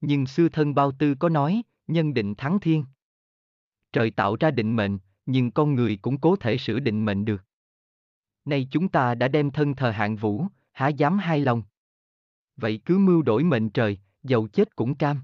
Nhưng 0.06 0.26
xưa 0.26 0.48
thân 0.48 0.74
bao 0.74 0.92
tư 0.92 1.14
có 1.14 1.28
nói, 1.28 1.62
nhân 1.86 2.14
định 2.14 2.34
thắng 2.34 2.60
thiên. 2.60 2.84
Trời 3.92 4.10
tạo 4.10 4.36
ra 4.40 4.50
định 4.50 4.76
mệnh, 4.76 4.98
nhưng 5.26 5.50
con 5.50 5.74
người 5.74 5.98
cũng 6.02 6.20
cố 6.20 6.36
thể 6.36 6.58
sửa 6.58 6.78
định 6.78 7.04
mệnh 7.04 7.24
được. 7.24 7.42
Nay 8.44 8.68
chúng 8.70 8.88
ta 8.88 9.14
đã 9.14 9.28
đem 9.28 9.50
thân 9.50 9.74
thờ 9.74 9.90
hạng 9.90 10.16
vũ, 10.16 10.46
há 10.72 10.88
dám 10.88 11.18
hai 11.18 11.40
lòng. 11.40 11.62
Vậy 12.56 12.80
cứ 12.84 12.98
mưu 12.98 13.22
đổi 13.22 13.44
mệnh 13.44 13.70
trời, 13.70 13.98
dầu 14.22 14.48
chết 14.48 14.76
cũng 14.76 14.94
cam. 14.94 15.20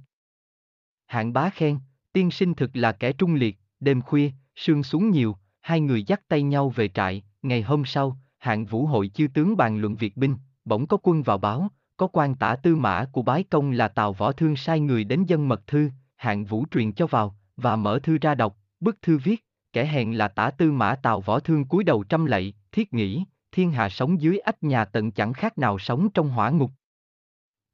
Hạng 1.07 1.33
bá 1.33 1.51
khen, 1.51 1.79
tiên 2.13 2.31
sinh 2.31 2.55
thực 2.55 2.77
là 2.77 2.93
kẻ 2.93 3.13
trung 3.13 3.35
liệt, 3.35 3.59
đêm 3.81 4.03
khuya, 4.03 4.31
sương 4.57 4.83
xuống 4.83 5.11
nhiều, 5.11 5.37
hai 5.61 5.81
người 5.81 6.03
dắt 6.03 6.29
tay 6.29 6.43
nhau 6.43 6.71
về 6.71 6.89
trại, 6.89 7.23
ngày 7.43 7.63
hôm 7.63 7.85
sau, 7.85 8.19
hạng 8.39 8.67
vũ 8.67 8.87
hội 8.87 9.09
chư 9.09 9.27
tướng 9.35 9.57
bàn 9.57 9.81
luận 9.81 9.97
việc 9.97 10.17
binh, 10.17 10.37
bỗng 10.65 10.87
có 10.87 10.97
quân 11.03 11.23
vào 11.23 11.39
báo, 11.39 11.69
có 12.01 12.07
quan 12.07 12.35
tả 12.35 12.57
tư 12.57 12.77
mã 12.77 13.05
của 13.13 13.23
bái 13.23 13.43
công 13.43 13.71
là 13.71 13.89
tào 13.89 14.13
võ 14.13 14.33
thương 14.33 14.57
sai 14.57 14.81
người 14.81 15.05
đến 15.05 15.25
dân 15.25 15.49
mật 15.49 15.67
thư, 15.67 15.91
hạng 16.17 16.45
vũ 16.45 16.65
truyền 16.71 16.93
cho 16.93 17.07
vào, 17.07 17.37
và 17.57 17.77
mở 17.77 17.99
thư 18.03 18.19
ra 18.19 18.35
đọc, 18.35 18.57
bức 18.81 19.03
thư 19.03 19.19
viết, 19.19 19.45
kẻ 19.73 19.85
hèn 19.87 20.13
là 20.13 20.29
tả 20.29 20.51
tư 20.51 20.73
mã 20.73 20.95
tào 20.95 21.21
võ 21.21 21.41
thương 21.41 21.65
cúi 21.65 21.85
đầu 21.85 22.05
trăm 22.05 22.27
lạy, 22.27 22.55
thiết 22.73 22.93
nghĩ, 22.95 23.25
thiên 23.53 23.73
hạ 23.73 23.89
sống 23.89 24.21
dưới 24.21 24.39
ách 24.39 24.63
nhà 24.63 24.85
tận 24.85 25.11
chẳng 25.11 25.33
khác 25.33 25.59
nào 25.59 25.79
sống 25.79 26.09
trong 26.11 26.31
hỏa 26.31 26.51
ngục. 26.51 26.71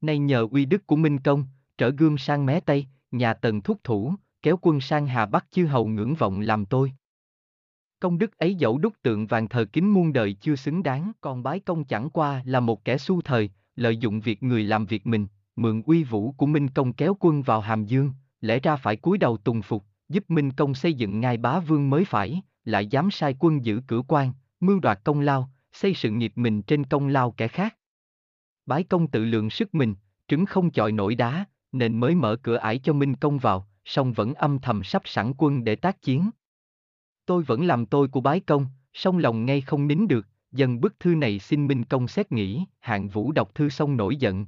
Nay 0.00 0.18
nhờ 0.18 0.48
uy 0.50 0.64
đức 0.64 0.86
của 0.86 0.96
Minh 0.96 1.18
Công, 1.18 1.44
trở 1.78 1.90
gương 1.90 2.18
sang 2.18 2.46
mé 2.46 2.60
Tây, 2.60 2.86
nhà 3.10 3.34
tần 3.34 3.60
thúc 3.60 3.80
thủ, 3.84 4.14
kéo 4.42 4.58
quân 4.62 4.80
sang 4.80 5.06
Hà 5.06 5.26
Bắc 5.26 5.46
chư 5.50 5.66
hầu 5.66 5.86
ngưỡng 5.86 6.14
vọng 6.14 6.40
làm 6.40 6.66
tôi. 6.66 6.92
Công 8.00 8.18
đức 8.18 8.38
ấy 8.38 8.54
dẫu 8.54 8.78
đúc 8.78 8.94
tượng 9.02 9.26
vàng 9.26 9.48
thờ 9.48 9.64
kính 9.72 9.94
muôn 9.94 10.12
đời 10.12 10.32
chưa 10.40 10.56
xứng 10.56 10.82
đáng, 10.82 11.12
còn 11.20 11.42
bái 11.42 11.60
công 11.60 11.84
chẳng 11.84 12.10
qua 12.10 12.42
là 12.44 12.60
một 12.60 12.84
kẻ 12.84 12.98
su 12.98 13.20
thời, 13.20 13.50
lợi 13.76 13.96
dụng 13.96 14.20
việc 14.20 14.42
người 14.42 14.64
làm 14.64 14.86
việc 14.86 15.06
mình, 15.06 15.26
mượn 15.56 15.82
uy 15.86 16.04
vũ 16.04 16.32
của 16.32 16.46
Minh 16.46 16.68
Công 16.68 16.92
kéo 16.92 17.16
quân 17.20 17.42
vào 17.42 17.60
Hàm 17.60 17.84
Dương, 17.84 18.12
lẽ 18.40 18.60
ra 18.60 18.76
phải 18.76 18.96
cúi 18.96 19.18
đầu 19.18 19.36
tùng 19.36 19.62
phục, 19.62 19.84
giúp 20.08 20.24
Minh 20.30 20.52
Công 20.52 20.74
xây 20.74 20.94
dựng 20.94 21.20
ngai 21.20 21.36
bá 21.36 21.60
vương 21.60 21.90
mới 21.90 22.04
phải, 22.04 22.42
lại 22.64 22.86
dám 22.86 23.10
sai 23.10 23.34
quân 23.38 23.64
giữ 23.64 23.80
cửa 23.86 24.02
quan, 24.08 24.32
mưu 24.60 24.80
đoạt 24.80 25.00
công 25.04 25.20
lao, 25.20 25.50
xây 25.72 25.94
sự 25.94 26.10
nghiệp 26.10 26.32
mình 26.36 26.62
trên 26.62 26.84
công 26.84 27.08
lao 27.08 27.30
kẻ 27.30 27.48
khác. 27.48 27.76
Bái 28.66 28.84
công 28.84 29.06
tự 29.06 29.24
lượng 29.24 29.50
sức 29.50 29.74
mình, 29.74 29.94
trứng 30.28 30.46
không 30.46 30.70
chọi 30.70 30.92
nổi 30.92 31.14
đá, 31.14 31.44
nên 31.72 32.00
mới 32.00 32.14
mở 32.14 32.36
cửa 32.36 32.56
ải 32.56 32.78
cho 32.78 32.92
Minh 32.92 33.16
Công 33.16 33.38
vào, 33.38 33.68
song 33.84 34.12
vẫn 34.12 34.34
âm 34.34 34.58
thầm 34.58 34.84
sắp 34.84 35.02
sẵn 35.04 35.32
quân 35.38 35.64
để 35.64 35.76
tác 35.76 36.02
chiến. 36.02 36.30
Tôi 37.26 37.42
vẫn 37.42 37.66
làm 37.66 37.86
tôi 37.86 38.08
của 38.08 38.20
bái 38.20 38.40
công, 38.40 38.66
song 38.94 39.18
lòng 39.18 39.44
ngay 39.44 39.60
không 39.60 39.86
nín 39.86 40.08
được, 40.08 40.26
dần 40.56 40.80
bức 40.80 41.00
thư 41.00 41.14
này 41.14 41.38
xin 41.38 41.66
Minh 41.66 41.84
Công 41.84 42.08
xét 42.08 42.32
nghĩ, 42.32 42.64
hạng 42.80 43.08
vũ 43.08 43.32
đọc 43.32 43.54
thư 43.54 43.68
xong 43.68 43.96
nổi 43.96 44.16
giận. 44.16 44.46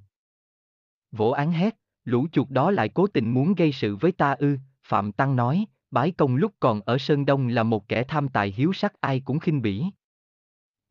Vỗ 1.13 1.31
án 1.31 1.53
hét, 1.53 1.77
lũ 2.05 2.27
chuột 2.33 2.51
đó 2.51 2.71
lại 2.71 2.89
cố 2.89 3.07
tình 3.07 3.35
muốn 3.35 3.55
gây 3.55 3.73
sự 3.73 3.97
với 3.97 4.13
ta 4.13 4.33
ư, 4.33 4.59
Phạm 4.83 5.13
Tăng 5.13 5.37
nói, 5.37 5.67
bái 5.91 6.11
công 6.11 6.37
lúc 6.37 6.55
còn 6.61 6.81
ở 6.81 6.99
Sơn 6.99 7.27
Đông 7.27 7.49
là 7.49 7.63
một 7.63 7.89
kẻ 7.89 8.05
tham 8.05 8.29
tài 8.29 8.53
hiếu 8.57 8.73
sắc 8.73 9.01
ai 9.01 9.21
cũng 9.21 9.39
khinh 9.39 9.63
bỉ. 9.63 9.85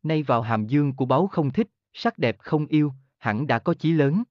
Nay 0.02 0.22
vào 0.22 0.42
hàm 0.42 0.66
dương 0.66 0.92
của 0.92 1.04
báu 1.04 1.26
không 1.26 1.50
thích, 1.50 1.68
sắc 1.92 2.18
đẹp 2.18 2.36
không 2.38 2.66
yêu, 2.66 2.92
hẳn 3.18 3.46
đã 3.46 3.58
có 3.58 3.74
chí 3.74 3.92
lớn. 3.92 4.22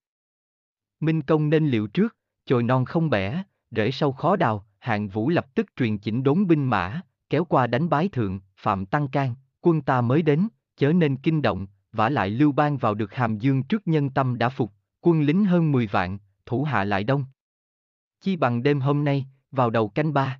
Minh 0.99 1.21
công 1.21 1.49
nên 1.49 1.67
liệu 1.67 1.87
trước, 1.87 2.15
chồi 2.45 2.63
non 2.63 2.85
không 2.85 3.09
bẻ, 3.09 3.43
rễ 3.71 3.91
sâu 3.91 4.11
khó 4.11 4.35
đào, 4.35 4.65
hạng 4.79 5.07
vũ 5.07 5.29
lập 5.29 5.55
tức 5.55 5.67
truyền 5.75 5.97
chỉnh 5.97 6.23
đốn 6.23 6.47
binh 6.47 6.65
mã, 6.65 7.01
kéo 7.29 7.45
qua 7.45 7.67
đánh 7.67 7.89
bái 7.89 8.09
thượng, 8.09 8.39
Phạm 8.57 8.85
Tăng 8.85 9.07
can, 9.07 9.35
quân 9.61 9.81
ta 9.81 10.01
mới 10.01 10.21
đến, 10.21 10.47
chớ 10.77 10.93
nên 10.93 11.17
kinh 11.17 11.41
động, 11.41 11.67
vả 11.91 12.09
lại 12.09 12.29
lưu 12.29 12.51
bang 12.51 12.77
vào 12.77 12.95
được 12.95 13.13
hàm 13.13 13.37
dương 13.37 13.63
trước 13.63 13.87
nhân 13.87 14.09
tâm 14.09 14.37
đã 14.37 14.49
phục, 14.49 14.71
quân 15.01 15.21
lính 15.21 15.45
hơn 15.45 15.71
10 15.71 15.87
vạn, 15.87 16.17
thủ 16.45 16.63
hạ 16.63 16.83
lại 16.83 17.03
đông. 17.03 17.25
Chi 18.21 18.35
bằng 18.35 18.63
đêm 18.63 18.79
hôm 18.81 19.03
nay, 19.03 19.25
vào 19.51 19.69
đầu 19.69 19.89
canh 19.89 20.13
ba. 20.13 20.39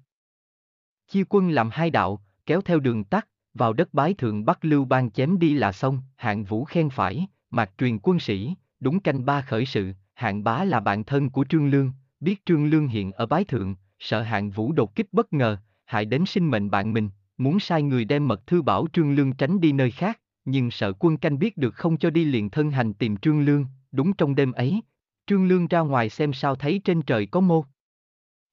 Chia 1.08 1.24
quân 1.30 1.50
làm 1.50 1.70
hai 1.70 1.90
đạo, 1.90 2.22
kéo 2.46 2.62
theo 2.62 2.80
đường 2.80 3.04
tắt, 3.04 3.28
vào 3.54 3.74
đất 3.74 3.94
bái 3.94 4.14
thượng 4.14 4.46
bắt 4.46 4.66
lưu 4.66 4.86
bang 4.86 5.12
chém 5.12 5.40
đi 5.40 5.54
là 5.54 5.72
xong, 5.72 6.02
hạng 6.16 6.44
vũ 6.44 6.66
khen 6.66 6.90
phải, 6.90 7.28
mạc 7.50 7.72
truyền 7.78 8.00
quân 8.00 8.20
sĩ, 8.20 8.56
đúng 8.80 9.00
canh 9.00 9.26
ba 9.26 9.42
khởi 9.42 9.66
sự, 9.66 9.94
hạng 10.14 10.44
bá 10.44 10.64
là 10.64 10.80
bạn 10.80 11.04
thân 11.04 11.30
của 11.30 11.46
Trương 11.50 11.70
Lương, 11.70 11.92
biết 12.20 12.46
Trương 12.46 12.66
Lương 12.66 12.88
hiện 12.88 13.12
ở 13.12 13.26
bái 13.26 13.44
thượng, 13.44 13.76
sợ 14.00 14.22
hạng 14.22 14.52
vũ 14.52 14.72
đột 14.72 14.96
kích 14.96 15.14
bất 15.14 15.34
ngờ, 15.34 15.58
hại 15.86 16.06
đến 16.06 16.26
sinh 16.26 16.52
mệnh 16.52 16.70
bạn 16.70 16.94
mình, 16.94 17.10
muốn 17.38 17.60
sai 17.60 17.82
người 17.82 18.06
đem 18.06 18.28
mật 18.28 18.48
thư 18.48 18.62
bảo 18.62 18.88
Trương 18.94 19.16
Lương 19.16 19.34
tránh 19.34 19.60
đi 19.60 19.72
nơi 19.72 19.92
khác, 19.92 20.20
nhưng 20.48 20.72
sợ 20.72 20.94
quân 21.00 21.18
canh 21.18 21.40
biết 21.40 21.58
được 21.58 21.76
không 21.76 21.98
cho 21.98 22.10
đi 22.10 22.26
liền 22.26 22.50
thân 22.50 22.72
hành 22.72 22.94
tìm 22.94 23.18
Trương 23.18 23.42
Lương, 23.42 23.66
đúng 23.92 24.14
trong 24.14 24.36
đêm 24.36 24.52
ấy, 24.52 24.82
Trương 25.28 25.48
Lương 25.48 25.68
ra 25.68 25.80
ngoài 25.80 26.10
xem 26.10 26.34
sao 26.34 26.56
thấy 26.56 26.82
trên 26.84 27.02
trời 27.02 27.26
có 27.26 27.40
mô. 27.40 27.66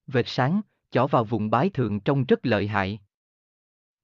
Vệt 0.06 0.24
sáng, 0.28 0.60
chỏ 0.90 1.06
vào 1.06 1.24
vùng 1.24 1.50
bái 1.50 1.70
thượng 1.70 2.00
trông 2.00 2.24
rất 2.24 2.46
lợi 2.46 2.68
hại. 2.68 3.00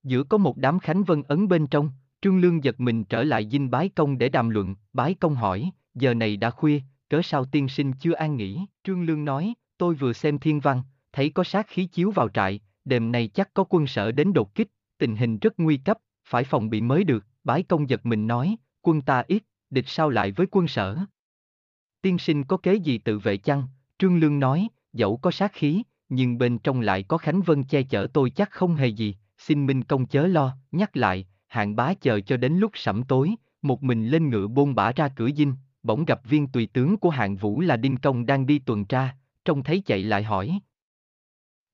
Giữa 0.02 0.23
có 0.23 0.38
một 0.38 0.56
đám 0.56 0.78
khánh 0.78 1.04
vân 1.04 1.23
ấn 1.23 1.49
bên 1.49 1.66
trong, 1.66 1.90
Trương 2.23 2.40
Lương 2.40 2.64
giật 2.64 2.80
mình 2.80 3.04
trở 3.04 3.23
lại 3.23 3.49
dinh 3.50 3.70
bái 3.70 3.88
công 3.88 4.18
để 4.18 4.28
đàm 4.28 4.50
luận, 4.50 4.75
bái 4.92 5.14
công 5.14 5.35
hỏi, 5.35 5.70
giờ 5.94 6.14
này 6.14 6.37
đã 6.37 6.50
khuya, 6.50 6.80
cớ 7.09 7.23
sao 7.23 7.44
tiên 7.44 7.68
sinh 7.68 7.92
chưa 7.92 8.12
an 8.12 8.37
nghỉ, 8.37 8.66
Trương 8.85 9.02
Lương 9.02 9.25
nói, 9.25 9.54
tôi 9.78 9.94
vừa 9.94 10.12
xem 10.12 10.38
thiên 10.38 10.61
văn, 10.61 10.82
thấy 11.12 11.30
có 11.30 11.44
sát 11.44 11.66
khí 11.68 11.87
chiếu 11.87 12.11
vào 12.11 12.28
trại, 12.28 12.61
đêm 12.85 13.12
nay 13.12 13.28
chắc 13.35 13.54
có 13.54 13.64
quân 13.68 13.87
sở 13.87 14.12
đến 14.12 14.32
đột 14.32 14.54
kích, 14.54 14.68
tình 14.99 15.16
hình 15.16 15.38
rất 15.38 15.59
nguy 15.59 15.76
cấp, 15.76 15.99
phải 16.25 16.44
phòng 16.44 16.70
bị 16.70 16.80
mới 16.80 17.04
được, 17.04 17.26
bái 17.44 17.62
công 17.62 17.88
giật 17.88 18.06
mình 18.06 18.26
nói, 18.26 18.56
quân 18.82 19.02
ta 19.02 19.23
ít, 19.28 19.42
địch 19.70 19.88
sao 19.88 20.11
lại 20.11 20.32
với 20.32 20.47
quân 20.50 20.68
sở. 20.68 20.99
Tiên 22.02 22.18
sinh 22.18 22.44
có 22.44 22.56
kế 22.56 22.75
gì 22.75 22.99
tự 22.99 23.18
vệ 23.18 23.37
chăng? 23.37 23.62
Trương 23.99 24.18
Lương 24.18 24.38
nói, 24.38 24.68
dẫu 24.92 25.16
có 25.16 25.30
sát 25.30 25.52
khí, 25.52 25.82
nhưng 26.09 26.38
bên 26.38 26.59
trong 26.59 26.80
lại 26.80 27.02
có 27.02 27.18
Khánh 27.18 27.42
Vân 27.42 27.64
che 27.64 27.82
chở 27.82 28.06
tôi 28.12 28.30
chắc 28.30 28.50
không 28.50 28.75
hề 28.75 28.87
gì, 28.87 29.16
xin 29.38 29.66
Minh 29.66 29.85
Công 29.85 30.06
chớ 30.06 30.26
lo, 30.26 30.56
nhắc 30.73 30.97
lại, 30.97 31.26
hạng 31.49 31.76
bá 31.76 31.94
chờ 31.94 32.20
cho 32.20 32.37
đến 32.37 32.52
lúc 32.52 32.70
sẩm 32.75 33.02
tối, 33.02 33.35
một 33.62 33.82
mình 33.82 34.06
lên 34.06 34.30
ngựa 34.30 34.47
bôn 34.47 34.75
bả 34.75 34.92
ra 34.92 35.09
cửa 35.09 35.30
dinh, 35.30 35.54
bỗng 35.82 36.04
gặp 36.04 36.20
viên 36.25 36.47
tùy 36.47 36.66
tướng 36.73 36.97
của 36.97 37.11
hạng 37.11 37.37
vũ 37.37 37.61
là 37.61 37.76
Đinh 37.76 37.97
Công 37.97 38.26
đang 38.26 38.47
đi 38.47 38.59
tuần 38.59 38.85
tra, 38.85 39.16
trông 39.44 39.62
thấy 39.62 39.82
chạy 39.87 40.02
lại 40.02 40.23
hỏi. 40.23 40.61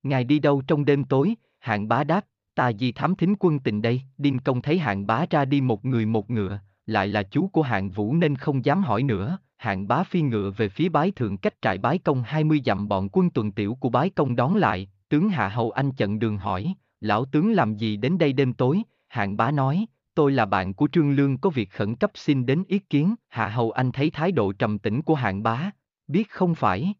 Ngài 0.03 0.25
đi 0.25 0.39
đâu 0.39 0.63
trong 0.67 0.85
đêm 0.85 1.05
tối, 1.05 1.35
hạng 1.59 1.89
bá 1.89 2.05
đáp, 2.05 2.27
ta 2.57 2.73
di 2.73 2.93
thám 2.93 3.15
thính 3.15 3.35
quân 3.39 3.59
tình 3.59 3.83
đây, 3.83 4.03
Đinh 4.19 4.39
Công 4.39 4.63
thấy 4.63 4.79
hạng 4.79 5.07
bá 5.07 5.25
ra 5.31 5.45
đi 5.45 5.61
một 5.61 5.85
người 5.85 6.07
một 6.07 6.31
ngựa, 6.31 6.61
lại 6.87 7.09
là 7.09 7.23
chú 7.23 7.49
của 7.49 7.63
hạng 7.63 7.91
vũ 7.91 8.15
nên 8.15 8.37
không 8.37 8.65
dám 8.65 8.83
hỏi 8.83 9.03
nữa, 9.03 9.39
hạng 9.57 9.89
bá 9.89 10.03
phi 10.03 10.23
ngựa 10.23 10.51
về 10.51 10.69
phía 10.69 10.89
bái 10.89 11.11
thượng 11.11 11.37
cách 11.37 11.55
trại 11.63 11.79
bái 11.79 11.99
công 11.99 12.23
20 12.23 12.61
dặm 12.65 12.89
bọn 12.89 13.09
quân 13.13 13.31
tuần 13.31 13.53
tiểu 13.53 13.75
của 13.81 13.89
bái 13.89 14.11
công 14.11 14.37
đón 14.37 14.57
lại, 14.57 14.89
tướng 15.09 15.29
Hạ 15.29 15.49
Hầu 15.49 15.71
Anh 15.71 15.93
chận 15.93 16.19
đường 16.19 16.39
hỏi, 16.39 16.75
lão 17.01 17.25
tướng 17.25 17.53
làm 17.53 17.77
gì 17.77 17.97
đến 17.97 18.19
đây 18.19 18.33
đêm 18.33 18.53
tối, 18.53 18.83
hạng 19.09 19.37
bá 19.37 19.51
nói, 19.51 19.87
tôi 20.15 20.33
là 20.33 20.47
bạn 20.47 20.75
của 20.75 20.89
Trương 20.93 21.11
Lương 21.11 21.39
có 21.39 21.51
việc 21.51 21.71
khẩn 21.71 21.97
cấp 21.97 22.11
xin 22.15 22.47
đến 22.47 22.65
ý 22.69 22.79
kiến, 22.79 23.15
Hạ 23.29 23.49
Hầu 23.49 23.71
Anh 23.71 23.93
thấy 23.93 24.11
thái 24.11 24.33
độ 24.33 24.53
trầm 24.53 24.79
tĩnh 24.79 25.03
của 25.03 25.15
hạng 25.15 25.43
bá, 25.43 25.71
biết 26.09 26.31
không 26.31 26.55
phải. 26.55 26.95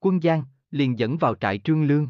Quân 0.00 0.20
Giang, 0.20 0.42
liền 0.70 0.98
dẫn 0.98 1.16
vào 1.16 1.34
trại 1.34 1.58
Trương 1.58 1.84
Lương. 1.84 2.08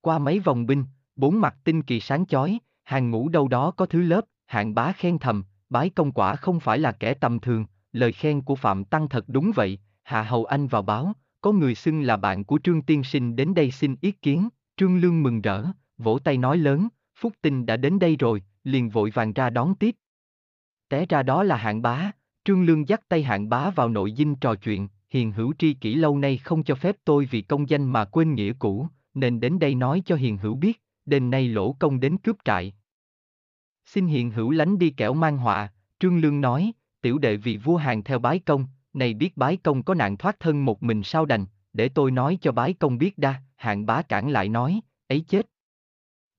Qua 0.00 0.18
mấy 0.18 0.38
vòng 0.38 0.66
binh, 0.66 0.84
bốn 1.18 1.40
mặt 1.40 1.56
tinh 1.64 1.82
kỳ 1.82 2.00
sáng 2.00 2.26
chói, 2.26 2.58
hàng 2.84 3.10
ngũ 3.10 3.28
đâu 3.28 3.48
đó 3.48 3.70
có 3.70 3.86
thứ 3.86 4.02
lớp, 4.02 4.24
hạng 4.46 4.74
bá 4.74 4.92
khen 4.92 5.18
thầm, 5.18 5.44
bái 5.70 5.90
công 5.90 6.12
quả 6.12 6.36
không 6.36 6.60
phải 6.60 6.78
là 6.78 6.92
kẻ 6.92 7.14
tầm 7.14 7.40
thường, 7.40 7.66
lời 7.92 8.12
khen 8.12 8.40
của 8.40 8.54
Phạm 8.54 8.84
Tăng 8.84 9.08
thật 9.08 9.24
đúng 9.28 9.52
vậy, 9.54 9.78
Hạ 10.02 10.22
Hầu 10.22 10.44
Anh 10.44 10.66
vào 10.66 10.82
báo, 10.82 11.12
có 11.40 11.52
người 11.52 11.74
xưng 11.74 12.02
là 12.02 12.16
bạn 12.16 12.44
của 12.44 12.58
Trương 12.64 12.82
Tiên 12.82 13.04
Sinh 13.04 13.36
đến 13.36 13.54
đây 13.54 13.70
xin 13.70 13.96
ý 14.00 14.10
kiến, 14.10 14.48
Trương 14.76 14.98
Lương 14.98 15.22
mừng 15.22 15.40
rỡ, 15.40 15.64
vỗ 15.98 16.18
tay 16.18 16.36
nói 16.36 16.58
lớn, 16.58 16.88
Phúc 17.16 17.32
Tinh 17.42 17.66
đã 17.66 17.76
đến 17.76 17.98
đây 17.98 18.16
rồi, 18.16 18.42
liền 18.64 18.88
vội 18.88 19.10
vàng 19.10 19.32
ra 19.32 19.50
đón 19.50 19.74
tiếp. 19.74 19.94
Té 20.88 21.06
ra 21.06 21.22
đó 21.22 21.42
là 21.42 21.56
hạng 21.56 21.82
bá, 21.82 22.12
Trương 22.44 22.64
Lương 22.64 22.88
dắt 22.88 23.00
tay 23.08 23.22
hạng 23.22 23.48
bá 23.48 23.70
vào 23.70 23.88
nội 23.88 24.14
dinh 24.16 24.36
trò 24.36 24.54
chuyện, 24.54 24.88
hiền 25.10 25.32
hữu 25.32 25.54
tri 25.58 25.74
kỷ 25.74 25.94
lâu 25.94 26.18
nay 26.18 26.38
không 26.38 26.62
cho 26.62 26.74
phép 26.74 26.96
tôi 27.04 27.28
vì 27.30 27.42
công 27.42 27.68
danh 27.68 27.92
mà 27.92 28.04
quên 28.04 28.34
nghĩa 28.34 28.52
cũ, 28.58 28.86
nên 29.14 29.40
đến 29.40 29.58
đây 29.58 29.74
nói 29.74 30.02
cho 30.06 30.16
hiền 30.16 30.38
hữu 30.38 30.54
biết, 30.54 30.82
đêm 31.08 31.30
nay 31.30 31.48
lỗ 31.48 31.72
công 31.72 32.00
đến 32.00 32.18
cướp 32.18 32.36
trại. 32.44 32.72
Xin 33.84 34.06
hiền 34.06 34.30
hữu 34.30 34.50
lánh 34.50 34.78
đi 34.78 34.90
kẻo 34.90 35.14
mang 35.14 35.38
họa, 35.38 35.72
Trương 36.00 36.18
Lương 36.18 36.40
nói, 36.40 36.72
tiểu 37.00 37.18
đệ 37.18 37.36
vì 37.36 37.56
vua 37.56 37.76
hàng 37.76 38.04
theo 38.04 38.18
bái 38.18 38.38
công, 38.38 38.66
này 38.92 39.14
biết 39.14 39.36
bái 39.36 39.56
công 39.56 39.82
có 39.82 39.94
nạn 39.94 40.16
thoát 40.16 40.40
thân 40.40 40.64
một 40.64 40.82
mình 40.82 41.02
sao 41.02 41.26
đành, 41.26 41.46
để 41.72 41.88
tôi 41.88 42.10
nói 42.10 42.38
cho 42.40 42.52
bái 42.52 42.72
công 42.74 42.98
biết 42.98 43.18
đa, 43.18 43.34
hạng 43.56 43.86
bá 43.86 44.02
cản 44.02 44.30
lại 44.30 44.48
nói, 44.48 44.80
ấy 45.08 45.20
chết. 45.20 45.46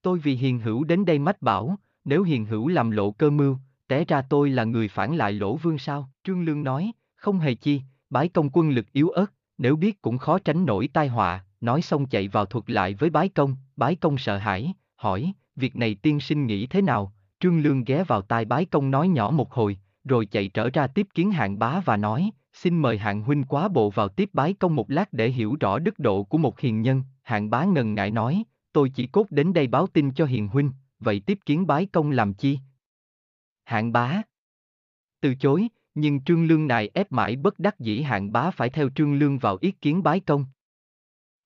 Tôi 0.02 0.20
vì 0.20 0.36
hiền 0.36 0.60
hữu 0.60 0.84
đến 0.84 1.06
đây 1.06 1.20
mách 1.20 1.42
bảo, 1.42 1.76
nếu 2.06 2.24
hiền 2.24 2.46
hữu 2.46 2.68
làm 2.68 2.92
lộ 2.92 3.12
cơ 3.12 3.30
mưu, 3.30 3.58
té 3.88 4.06
ra 4.06 4.22
tôi 4.22 4.50
là 4.50 4.64
người 4.64 4.88
phản 4.88 5.16
lại 5.16 5.32
lỗ 5.32 5.56
vương 5.56 5.78
sao, 5.78 6.10
Trương 6.24 6.44
Lương 6.44 6.64
nói, 6.64 6.92
không 7.16 7.40
hề 7.40 7.54
chi, 7.54 7.82
bái 8.10 8.30
công 8.30 8.50
quân 8.54 8.70
lực 8.70 8.92
yếu 8.92 9.10
ớt, 9.10 9.34
nếu 9.58 9.76
biết 9.76 10.02
cũng 10.02 10.18
khó 10.18 10.40
tránh 10.40 10.66
nổi 10.66 10.90
tai 10.94 11.08
họa, 11.08 11.46
nói 11.62 11.82
xong 11.82 12.06
chạy 12.06 12.28
vào 12.28 12.46
thuật 12.46 12.70
lại 12.70 12.94
với 12.94 13.10
bái 13.10 13.30
công, 13.30 13.56
bái 13.76 13.96
công 13.96 14.18
sợ 14.18 14.38
hãi, 14.38 14.74
hỏi, 14.96 15.34
việc 15.56 15.76
này 15.76 15.96
tiên 15.96 16.20
sinh 16.20 16.46
nghĩ 16.46 16.68
thế 16.68 16.82
nào, 16.82 17.14
Trương 17.40 17.60
Lương 17.60 17.84
ghé 17.84 18.04
vào 18.04 18.22
tai 18.22 18.46
bái 18.46 18.66
công 18.66 18.92
nói 18.92 19.08
nhỏ 19.08 19.32
một 19.32 19.54
hồi, 19.54 19.78
rồi 20.04 20.26
chạy 20.26 20.50
trở 20.50 20.70
ra 20.70 20.88
tiếp 20.88 21.08
kiến 21.14 21.32
hạng 21.32 21.60
bá 21.60 21.80
và 21.80 21.98
nói, 21.98 22.32
xin 22.54 22.82
mời 22.82 22.98
hạng 22.98 23.22
huynh 23.22 23.44
quá 23.44 23.68
bộ 23.68 23.90
vào 23.90 24.08
tiếp 24.08 24.30
bái 24.34 24.54
công 24.54 24.76
một 24.76 24.92
lát 24.92 25.14
để 25.14 25.30
hiểu 25.30 25.58
rõ 25.60 25.80
đức 25.80 26.00
độ 26.00 26.24
của 26.24 26.38
một 26.38 26.60
hiền 26.60 26.82
nhân, 26.82 27.04
hạng 27.24 27.50
bá 27.50 27.66
ngần 27.66 27.94
ngại 27.94 28.12
nói, 28.12 28.44
tôi 28.74 28.90
chỉ 28.90 29.08
cốt 29.08 29.26
đến 29.30 29.54
đây 29.54 29.68
báo 29.68 29.88
tin 29.88 30.12
cho 30.12 30.26
hiền 30.26 30.48
huynh, 30.48 30.72
vậy 31.00 31.22
tiếp 31.26 31.40
kiến 31.46 31.68
bái 31.68 31.86
công 31.86 32.12
làm 32.12 32.34
chi? 32.34 32.60
Hạng 33.64 33.92
bá 33.92 34.22
Từ 35.22 35.36
chối, 35.36 35.68
nhưng 35.96 36.24
trương 36.24 36.48
lương 36.48 36.68
này 36.68 36.90
ép 36.94 37.12
mãi 37.12 37.36
bất 37.36 37.60
đắc 37.60 37.80
dĩ 37.80 38.02
hạng 38.02 38.32
bá 38.32 38.52
phải 38.52 38.70
theo 38.70 38.90
trương 38.90 39.14
lương 39.14 39.38
vào 39.38 39.58
ý 39.62 39.72
kiến 39.72 40.04
bái 40.04 40.20
công. 40.20 40.46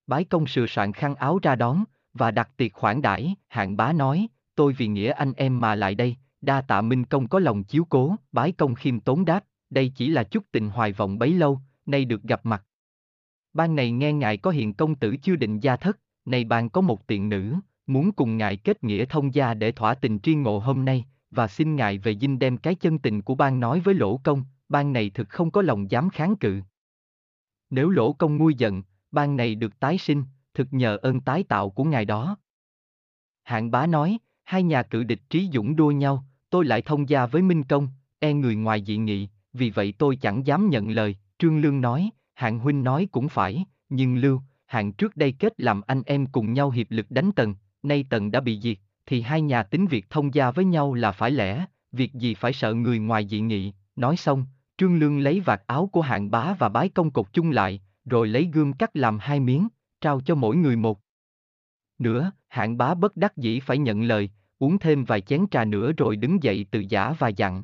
Bái 0.08 0.24
công 0.24 0.48
sửa 0.48 0.66
soạn 0.68 0.94
khăn 0.94 1.16
áo 1.16 1.40
ra 1.42 1.56
đón, 1.56 1.84
và 2.14 2.32
đặt 2.32 2.50
tiệc 2.58 2.74
khoản 2.74 3.02
đãi, 3.02 3.36
hạng 3.48 3.78
bá 3.78 3.94
nói, 3.94 4.28
tôi 4.56 4.74
vì 4.74 4.88
nghĩa 4.88 5.12
anh 5.12 5.34
em 5.34 5.60
mà 5.60 5.76
lại 5.76 5.96
đây, 5.96 6.16
đa 6.42 6.62
tạ 6.62 6.82
minh 6.82 7.06
công 7.06 7.28
có 7.28 7.40
lòng 7.40 7.64
chiếu 7.64 7.86
cố, 7.90 8.16
bái 8.32 8.52
công 8.52 8.76
khiêm 8.76 9.00
tốn 9.00 9.26
đáp, 9.26 9.44
đây 9.70 9.92
chỉ 9.96 10.10
là 10.10 10.24
chút 10.24 10.44
tình 10.52 10.70
hoài 10.70 10.92
vọng 10.92 11.20
bấy 11.20 11.34
lâu, 11.34 11.60
nay 11.86 12.06
được 12.06 12.24
gặp 12.24 12.46
mặt. 12.46 12.64
Ban 13.54 13.76
này 13.76 13.92
nghe 13.92 14.14
ngài 14.14 14.38
có 14.38 14.52
hiện 14.52 14.74
công 14.74 14.96
tử 14.96 15.16
chưa 15.18 15.36
định 15.36 15.60
gia 15.60 15.76
thất, 15.76 16.00
nay 16.26 16.44
ban 16.44 16.70
có 16.70 16.82
một 16.82 17.08
tiện 17.08 17.30
nữ, 17.30 17.56
muốn 17.88 18.12
cùng 18.12 18.38
ngài 18.38 18.58
kết 18.58 18.84
nghĩa 18.84 19.06
thông 19.06 19.34
gia 19.34 19.54
để 19.54 19.72
thỏa 19.72 19.94
tình 19.94 20.20
tri 20.20 20.36
ngộ 20.36 20.60
hôm 20.60 20.86
nay, 20.86 21.06
và 21.32 21.48
xin 21.48 21.76
ngài 21.76 21.98
về 21.98 22.16
dinh 22.16 22.40
đem 22.40 22.58
cái 22.58 22.76
chân 22.76 23.00
tình 23.00 23.22
của 23.22 23.36
ban 23.36 23.60
nói 23.60 23.80
với 23.80 23.96
lỗ 23.96 24.18
công, 24.18 24.44
ban 24.70 24.94
này 24.94 25.10
thực 25.10 25.30
không 25.30 25.52
có 25.52 25.62
lòng 25.62 25.92
dám 25.92 26.10
kháng 26.10 26.36
cự. 26.36 26.62
Nếu 27.70 27.90
lỗ 27.90 28.14
công 28.14 28.38
nguôi 28.38 28.56
giận, 28.56 28.84
ban 29.14 29.36
này 29.36 29.56
được 29.56 29.80
tái 29.80 29.98
sinh, 29.98 30.24
thực 30.54 30.68
nhờ 30.72 30.98
ơn 31.02 31.20
tái 31.20 31.44
tạo 31.44 31.70
của 31.70 31.84
ngài 31.84 32.06
đó. 32.06 32.38
Hạng 33.44 33.72
bá 33.72 33.88
nói, 33.88 34.18
hai 34.44 34.64
nhà 34.64 34.84
cự 34.84 35.04
địch 35.04 35.22
trí 35.30 35.50
dũng 35.54 35.76
đua 35.76 35.92
nhau, 35.92 36.24
tôi 36.50 36.66
lại 36.66 36.82
thông 36.82 37.10
gia 37.10 37.26
với 37.26 37.42
Minh 37.42 37.64
Công, 37.64 37.88
e 38.20 38.34
người 38.34 38.56
ngoài 38.56 38.84
dị 38.88 38.98
nghị, 38.98 39.28
vì 39.54 39.70
vậy 39.70 39.94
tôi 39.98 40.16
chẳng 40.16 40.48
dám 40.48 40.70
nhận 40.70 40.90
lời, 40.90 41.16
Trương 41.38 41.62
Lương 41.62 41.82
nói, 41.82 42.10
hạng 42.34 42.60
huynh 42.60 42.84
nói 42.84 43.08
cũng 43.12 43.30
phải, 43.30 43.66
nhưng 43.90 44.16
Lưu, 44.16 44.42
hạng 44.66 44.94
trước 44.94 45.18
đây 45.18 45.32
kết 45.32 45.54
làm 45.58 45.82
anh 45.88 46.04
em 46.06 46.26
cùng 46.26 46.54
nhau 46.54 46.70
hiệp 46.70 46.88
lực 46.90 47.12
đánh 47.12 47.32
Tần, 47.32 47.56
nay 47.84 48.06
Tần 48.10 48.32
đã 48.32 48.40
bị 48.40 48.60
diệt, 48.62 48.78
thì 49.06 49.22
hai 49.22 49.42
nhà 49.42 49.64
tính 49.64 49.88
việc 49.88 50.10
thông 50.10 50.34
gia 50.34 50.52
với 50.52 50.66
nhau 50.66 50.94
là 50.94 51.12
phải 51.12 51.32
lẽ, 51.32 51.66
việc 51.92 52.14
gì 52.14 52.34
phải 52.34 52.54
sợ 52.54 52.74
người 52.74 53.00
ngoài 53.00 53.28
dị 53.28 53.40
nghị, 53.40 53.74
nói 53.96 54.18
xong, 54.18 54.46
Trương 54.78 54.96
Lương 54.96 55.20
lấy 55.20 55.40
vạt 55.40 55.62
áo 55.68 55.90
của 55.92 56.02
hạng 56.02 56.32
bá 56.32 56.54
và 56.60 56.70
bái 56.70 56.90
công 56.90 57.12
cột 57.12 57.34
chung 57.34 57.52
lại, 57.52 57.82
rồi 58.06 58.28
lấy 58.28 58.50
gươm 58.54 58.74
cắt 58.74 58.90
làm 58.94 59.20
hai 59.20 59.40
miếng, 59.40 59.68
trao 60.02 60.22
cho 60.22 60.36
mỗi 60.36 60.56
người 60.56 60.76
một. 60.76 61.00
Nữa, 62.00 62.32
hạng 62.48 62.78
bá 62.78 62.94
bất 62.94 63.18
đắc 63.18 63.38
dĩ 63.38 63.60
phải 63.60 63.78
nhận 63.78 64.04
lời, 64.04 64.30
uống 64.60 64.80
thêm 64.80 65.06
vài 65.06 65.22
chén 65.22 65.46
trà 65.52 65.66
nữa 65.66 65.92
rồi 65.92 66.16
đứng 66.16 66.44
dậy 66.44 66.66
từ 66.72 66.84
giả 66.90 67.14
và 67.20 67.28
dặn. 67.28 67.64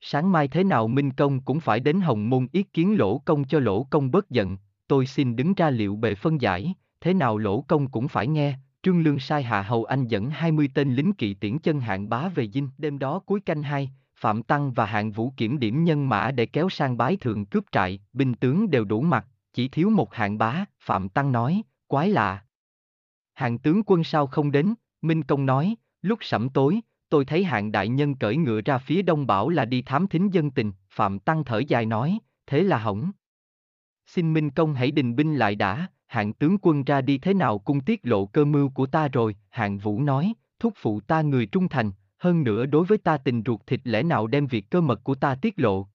Sáng 0.00 0.32
mai 0.32 0.48
thế 0.48 0.64
nào 0.64 0.88
Minh 0.88 1.10
Công 1.10 1.40
cũng 1.40 1.60
phải 1.60 1.80
đến 1.80 2.00
Hồng 2.00 2.30
Môn 2.30 2.46
ý 2.52 2.62
kiến 2.62 2.98
lỗ 2.98 3.18
công 3.18 3.44
cho 3.44 3.58
lỗ 3.58 3.84
công 3.84 4.10
bớt 4.10 4.30
giận, 4.30 4.56
tôi 4.88 5.06
xin 5.06 5.36
đứng 5.36 5.54
ra 5.54 5.70
liệu 5.70 5.96
bệ 5.96 6.14
phân 6.14 6.40
giải, 6.40 6.74
thế 7.00 7.14
nào 7.14 7.38
lỗ 7.38 7.60
công 7.60 7.90
cũng 7.90 8.08
phải 8.08 8.26
nghe, 8.26 8.58
Trương 8.82 9.02
Lương 9.02 9.18
sai 9.18 9.42
hạ 9.42 9.62
hầu 9.62 9.84
anh 9.84 10.06
dẫn 10.06 10.30
20 10.30 10.68
tên 10.74 10.94
lính 10.94 11.12
kỵ 11.12 11.34
tiễn 11.34 11.58
chân 11.58 11.80
hạng 11.80 12.08
bá 12.08 12.28
về 12.28 12.48
dinh, 12.48 12.68
đêm 12.78 12.98
đó 12.98 13.18
cuối 13.18 13.40
canh 13.40 13.62
hai, 13.62 13.90
Phạm 14.22 14.42
Tăng 14.42 14.72
và 14.72 14.86
hạng 14.86 15.10
vũ 15.12 15.32
kiểm 15.36 15.58
điểm 15.58 15.84
nhân 15.84 16.08
mã 16.08 16.30
để 16.30 16.46
kéo 16.46 16.68
sang 16.68 16.96
bái 16.96 17.16
thượng 17.16 17.46
cướp 17.46 17.64
trại, 17.72 18.00
binh 18.12 18.34
tướng 18.34 18.70
đều 18.70 18.84
đủ 18.84 19.00
mặt, 19.00 19.26
chỉ 19.52 19.68
thiếu 19.68 19.90
một 19.90 20.14
hạng 20.14 20.38
bá, 20.38 20.64
Phạm 20.80 21.08
Tăng 21.08 21.32
nói, 21.32 21.62
quái 21.86 22.10
lạ. 22.10 22.44
Hạng 23.34 23.58
tướng 23.58 23.82
quân 23.86 24.04
sao 24.04 24.26
không 24.26 24.52
đến, 24.52 24.74
Minh 25.02 25.22
Công 25.22 25.46
nói, 25.46 25.76
lúc 26.02 26.18
sẩm 26.22 26.48
tối, 26.48 26.80
tôi 27.08 27.24
thấy 27.24 27.44
hạng 27.44 27.72
đại 27.72 27.88
nhân 27.88 28.14
cởi 28.14 28.36
ngựa 28.36 28.60
ra 28.60 28.78
phía 28.78 29.02
đông 29.02 29.26
bảo 29.26 29.48
là 29.48 29.64
đi 29.64 29.82
thám 29.82 30.06
thính 30.06 30.30
dân 30.30 30.50
tình, 30.50 30.72
Phạm 30.90 31.18
Tăng 31.18 31.44
thở 31.44 31.62
dài 31.68 31.86
nói, 31.86 32.18
thế 32.46 32.62
là 32.62 32.78
hỏng. 32.78 33.12
Xin 34.06 34.32
Minh 34.32 34.50
Công 34.50 34.74
hãy 34.74 34.90
đình 34.90 35.16
binh 35.16 35.36
lại 35.36 35.56
đã, 35.56 35.86
hạng 36.06 36.32
tướng 36.32 36.56
quân 36.62 36.84
ra 36.84 37.00
đi 37.00 37.18
thế 37.18 37.34
nào 37.34 37.58
cung 37.58 37.80
tiết 37.80 38.00
lộ 38.02 38.26
cơ 38.26 38.44
mưu 38.44 38.68
của 38.68 38.86
ta 38.86 39.08
rồi, 39.08 39.36
hạng 39.50 39.78
vũ 39.78 40.02
nói, 40.02 40.34
thúc 40.58 40.72
phụ 40.76 41.00
ta 41.00 41.22
người 41.22 41.46
trung 41.46 41.68
thành, 41.68 41.92
hơn 42.22 42.44
nữa 42.44 42.66
đối 42.66 42.84
với 42.84 42.98
ta 42.98 43.16
tình 43.16 43.42
ruột 43.46 43.60
thịt 43.66 43.80
lẽ 43.84 44.02
nào 44.02 44.26
đem 44.26 44.46
việc 44.46 44.70
cơ 44.70 44.80
mật 44.80 45.04
của 45.04 45.14
ta 45.14 45.34
tiết 45.34 45.54
lộ. 45.56 45.86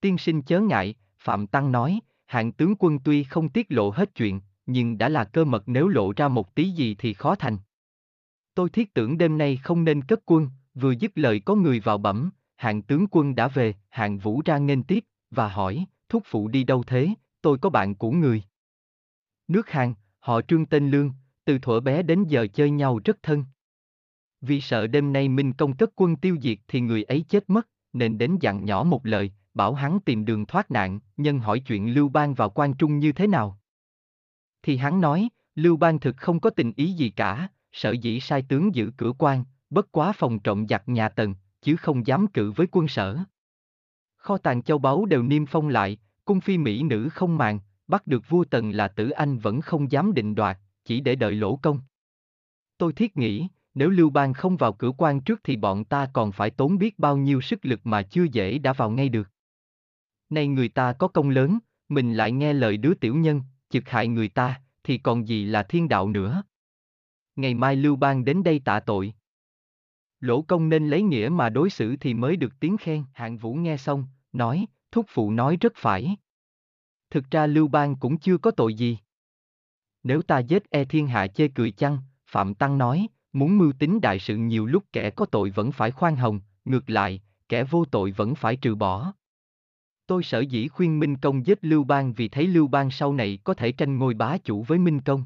Tiên 0.00 0.18
sinh 0.18 0.42
chớ 0.42 0.60
ngại, 0.60 0.94
Phạm 1.18 1.46
Tăng 1.46 1.72
nói, 1.72 2.00
hạng 2.26 2.52
tướng 2.52 2.74
quân 2.78 2.98
tuy 3.04 3.24
không 3.24 3.48
tiết 3.48 3.66
lộ 3.68 3.90
hết 3.90 4.14
chuyện, 4.14 4.40
nhưng 4.66 4.98
đã 4.98 5.08
là 5.08 5.24
cơ 5.24 5.44
mật 5.44 5.62
nếu 5.66 5.88
lộ 5.88 6.12
ra 6.16 6.28
một 6.28 6.54
tí 6.54 6.70
gì 6.70 6.96
thì 6.98 7.14
khó 7.14 7.34
thành. 7.34 7.58
Tôi 8.54 8.70
thiết 8.70 8.94
tưởng 8.94 9.18
đêm 9.18 9.38
nay 9.38 9.56
không 9.56 9.84
nên 9.84 10.02
cất 10.02 10.20
quân, 10.26 10.50
vừa 10.74 10.92
dứt 10.92 11.12
lời 11.14 11.40
có 11.40 11.54
người 11.54 11.80
vào 11.80 11.98
bẩm, 11.98 12.30
hạng 12.56 12.82
tướng 12.82 13.06
quân 13.10 13.34
đã 13.34 13.48
về, 13.48 13.74
hạng 13.90 14.18
vũ 14.18 14.42
ra 14.44 14.58
nghênh 14.58 14.82
tiếp, 14.82 15.04
và 15.30 15.48
hỏi, 15.48 15.86
thúc 16.08 16.22
phụ 16.26 16.48
đi 16.48 16.64
đâu 16.64 16.82
thế, 16.86 17.08
tôi 17.42 17.58
có 17.58 17.70
bạn 17.70 17.94
của 17.94 18.10
người. 18.10 18.42
Nước 19.48 19.70
hàng, 19.70 19.94
họ 20.18 20.40
trương 20.42 20.66
tên 20.66 20.90
Lương, 20.90 21.12
từ 21.44 21.58
thuở 21.58 21.80
bé 21.80 22.02
đến 22.02 22.24
giờ 22.24 22.46
chơi 22.54 22.70
nhau 22.70 23.00
rất 23.04 23.22
thân. 23.22 23.44
Vì 24.40 24.60
sợ 24.60 24.86
đêm 24.86 25.12
nay 25.12 25.28
Minh 25.28 25.52
Công 25.52 25.76
cất 25.76 25.90
quân 25.96 26.16
tiêu 26.16 26.36
diệt 26.42 26.58
thì 26.68 26.80
người 26.80 27.02
ấy 27.02 27.24
chết 27.28 27.50
mất, 27.50 27.68
nên 27.92 28.18
đến 28.18 28.36
dặn 28.40 28.64
nhỏ 28.64 28.84
một 28.84 29.06
lời, 29.06 29.32
bảo 29.54 29.74
hắn 29.74 30.00
tìm 30.00 30.24
đường 30.24 30.46
thoát 30.46 30.70
nạn, 30.70 31.00
nhân 31.16 31.38
hỏi 31.38 31.60
chuyện 31.60 31.94
Lưu 31.94 32.08
Bang 32.08 32.34
vào 32.34 32.50
quan 32.50 32.74
trung 32.74 32.98
như 32.98 33.12
thế 33.12 33.26
nào. 33.26 33.58
Thì 34.62 34.76
hắn 34.76 35.00
nói, 35.00 35.28
Lưu 35.54 35.76
Bang 35.76 36.00
thực 36.00 36.16
không 36.16 36.40
có 36.40 36.50
tình 36.50 36.72
ý 36.76 36.92
gì 36.92 37.10
cả, 37.10 37.48
sở 37.72 37.90
dĩ 37.90 38.20
sai 38.20 38.42
tướng 38.42 38.74
giữ 38.74 38.90
cửa 38.96 39.12
quan, 39.18 39.44
bất 39.70 39.92
quá 39.92 40.12
phòng 40.12 40.38
trộm 40.38 40.66
giặc 40.68 40.88
nhà 40.88 41.08
Tần, 41.08 41.34
chứ 41.62 41.76
không 41.76 42.06
dám 42.06 42.26
cự 42.26 42.50
với 42.50 42.66
quân 42.70 42.88
sở. 42.88 43.18
Kho 44.16 44.38
tàng 44.38 44.62
châu 44.62 44.78
báu 44.78 45.04
đều 45.04 45.22
niêm 45.22 45.46
phong 45.46 45.68
lại, 45.68 45.98
cung 46.24 46.40
phi 46.40 46.58
mỹ 46.58 46.82
nữ 46.82 47.08
không 47.08 47.38
màng, 47.38 47.60
bắt 47.86 48.06
được 48.06 48.28
vua 48.28 48.44
Tần 48.44 48.70
là 48.70 48.88
tử 48.88 49.10
anh 49.10 49.38
vẫn 49.38 49.60
không 49.60 49.92
dám 49.92 50.14
định 50.14 50.34
đoạt, 50.34 50.58
chỉ 50.84 51.00
để 51.00 51.14
đợi 51.14 51.34
lỗ 51.34 51.56
công. 51.56 51.80
Tôi 52.78 52.92
thiết 52.92 53.16
nghĩ, 53.16 53.48
nếu 53.74 53.90
Lưu 53.90 54.10
Bang 54.10 54.32
không 54.32 54.56
vào 54.56 54.72
cửa 54.72 54.92
quan 54.98 55.20
trước 55.20 55.40
thì 55.44 55.56
bọn 55.56 55.84
ta 55.84 56.10
còn 56.12 56.32
phải 56.32 56.50
tốn 56.50 56.78
biết 56.78 56.98
bao 56.98 57.16
nhiêu 57.16 57.40
sức 57.40 57.64
lực 57.64 57.80
mà 57.84 58.02
chưa 58.02 58.24
dễ 58.32 58.58
đã 58.58 58.72
vào 58.72 58.90
ngay 58.90 59.08
được. 59.08 59.30
Nay 60.30 60.48
người 60.48 60.68
ta 60.68 60.92
có 60.92 61.08
công 61.08 61.30
lớn, 61.30 61.58
mình 61.88 62.14
lại 62.14 62.32
nghe 62.32 62.52
lời 62.52 62.76
đứa 62.76 62.94
tiểu 62.94 63.14
nhân, 63.14 63.42
chực 63.68 63.88
hại 63.88 64.08
người 64.08 64.28
ta, 64.28 64.60
thì 64.84 64.98
còn 64.98 65.28
gì 65.28 65.44
là 65.44 65.62
thiên 65.62 65.88
đạo 65.88 66.08
nữa. 66.08 66.42
Ngày 67.36 67.54
mai 67.54 67.76
Lưu 67.76 67.96
Bang 67.96 68.24
đến 68.24 68.42
đây 68.42 68.60
tạ 68.64 68.80
tội. 68.80 69.14
Lỗ 70.20 70.42
công 70.42 70.68
nên 70.68 70.88
lấy 70.88 71.02
nghĩa 71.02 71.28
mà 71.32 71.48
đối 71.48 71.70
xử 71.70 71.96
thì 71.96 72.14
mới 72.14 72.36
được 72.36 72.52
tiếng 72.60 72.76
khen. 72.76 73.04
Hạng 73.12 73.38
Vũ 73.38 73.54
nghe 73.54 73.76
xong, 73.76 74.06
nói, 74.32 74.66
thúc 74.90 75.06
phụ 75.08 75.30
nói 75.30 75.56
rất 75.60 75.72
phải. 75.76 76.16
Thực 77.10 77.30
ra 77.30 77.46
Lưu 77.46 77.68
Bang 77.68 77.96
cũng 77.96 78.18
chưa 78.18 78.38
có 78.38 78.50
tội 78.50 78.74
gì. 78.74 78.98
Nếu 80.02 80.22
ta 80.22 80.38
giết 80.38 80.70
e 80.70 80.84
thiên 80.84 81.06
hạ 81.06 81.26
chê 81.26 81.48
cười 81.48 81.70
chăng, 81.70 81.98
Phạm 82.26 82.54
Tăng 82.54 82.78
nói, 82.78 83.08
muốn 83.32 83.58
mưu 83.58 83.72
tính 83.72 84.00
đại 84.00 84.18
sự 84.18 84.36
nhiều 84.36 84.66
lúc 84.66 84.84
kẻ 84.92 85.10
có 85.10 85.26
tội 85.26 85.50
vẫn 85.50 85.72
phải 85.72 85.90
khoan 85.90 86.16
hồng, 86.16 86.40
ngược 86.64 86.90
lại, 86.90 87.22
kẻ 87.48 87.64
vô 87.64 87.84
tội 87.84 88.10
vẫn 88.10 88.34
phải 88.34 88.56
trừ 88.56 88.74
bỏ. 88.74 89.12
Tôi 90.06 90.22
sở 90.22 90.40
dĩ 90.40 90.68
khuyên 90.68 90.98
Minh 90.98 91.16
Công 91.16 91.46
giết 91.46 91.58
Lưu 91.62 91.84
Bang 91.84 92.12
vì 92.12 92.28
thấy 92.28 92.46
Lưu 92.46 92.66
Bang 92.66 92.90
sau 92.90 93.12
này 93.12 93.38
có 93.44 93.54
thể 93.54 93.72
tranh 93.72 93.98
ngôi 93.98 94.14
bá 94.14 94.38
chủ 94.38 94.62
với 94.62 94.78
Minh 94.78 95.00
Công. 95.00 95.24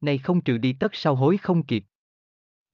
Này 0.00 0.18
không 0.18 0.40
trừ 0.40 0.58
đi 0.58 0.72
tất 0.72 0.94
sau 0.94 1.14
hối 1.14 1.36
không 1.36 1.62
kịp. 1.62 1.84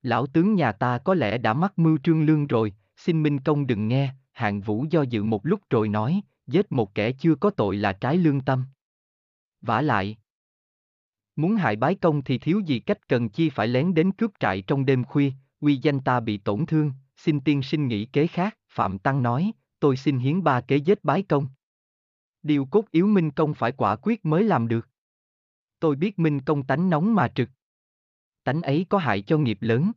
Lão 0.03 0.27
tướng 0.27 0.55
nhà 0.55 0.73
ta 0.73 0.99
có 0.99 1.15
lẽ 1.15 1.39
đã 1.39 1.55
mắc 1.55 1.79
mưu 1.79 1.99
trương 1.99 2.27
lương 2.27 2.47
rồi, 2.47 2.75
xin 2.97 3.23
Minh 3.23 3.41
Công 3.41 3.67
đừng 3.67 3.89
nghe, 3.89 4.15
hạng 4.33 4.61
vũ 4.61 4.87
do 4.91 5.03
dự 5.03 5.25
một 5.25 5.47
lúc 5.47 5.61
rồi 5.71 5.89
nói, 5.89 6.21
giết 6.47 6.73
một 6.73 6.95
kẻ 6.95 7.13
chưa 7.13 7.35
có 7.35 7.51
tội 7.51 7.77
là 7.77 7.93
trái 7.93 8.17
lương 8.17 8.41
tâm. 8.41 8.65
vả 9.61 9.83
lại. 9.83 10.17
Muốn 11.37 11.57
hại 11.57 11.77
bái 11.77 11.95
công 11.95 12.23
thì 12.23 12.39
thiếu 12.39 12.61
gì 12.61 12.79
cách 12.79 13.09
cần 13.09 13.29
chi 13.29 13.51
phải 13.51 13.69
lén 13.69 13.95
đến 13.95 14.13
cướp 14.13 14.31
trại 14.41 14.63
trong 14.63 14.87
đêm 14.87 15.05
khuya, 15.05 15.33
uy 15.61 15.77
danh 15.77 16.01
ta 16.01 16.21
bị 16.21 16.39
tổn 16.39 16.67
thương, 16.67 16.93
xin 17.17 17.41
tiên 17.41 17.63
sinh 17.63 17.89
nghĩ 17.89 18.07
kế 18.07 18.27
khác, 18.27 18.59
Phạm 18.69 18.99
Tăng 18.99 19.23
nói, 19.23 19.53
tôi 19.81 19.97
xin 19.97 20.19
hiến 20.19 20.43
ba 20.43 20.61
kế 20.61 20.77
giết 20.77 21.05
bái 21.05 21.23
công. 21.23 21.49
Điều 22.43 22.65
cốt 22.65 22.85
yếu 22.91 23.07
Minh 23.07 23.31
Công 23.31 23.55
phải 23.55 23.73
quả 23.73 23.97
quyết 23.97 24.25
mới 24.25 24.45
làm 24.45 24.69
được. 24.69 24.89
Tôi 25.81 25.97
biết 25.97 26.19
Minh 26.19 26.41
Công 26.41 26.67
tánh 26.67 26.91
nóng 26.91 27.15
mà 27.15 27.29
trực. 27.29 27.49
Tánh 28.45 28.63
ấy 28.63 28.87
có 28.89 28.99
hại 28.99 29.23
cho 29.23 29.39
nghiệp 29.39 29.59
lớn. 29.61 29.93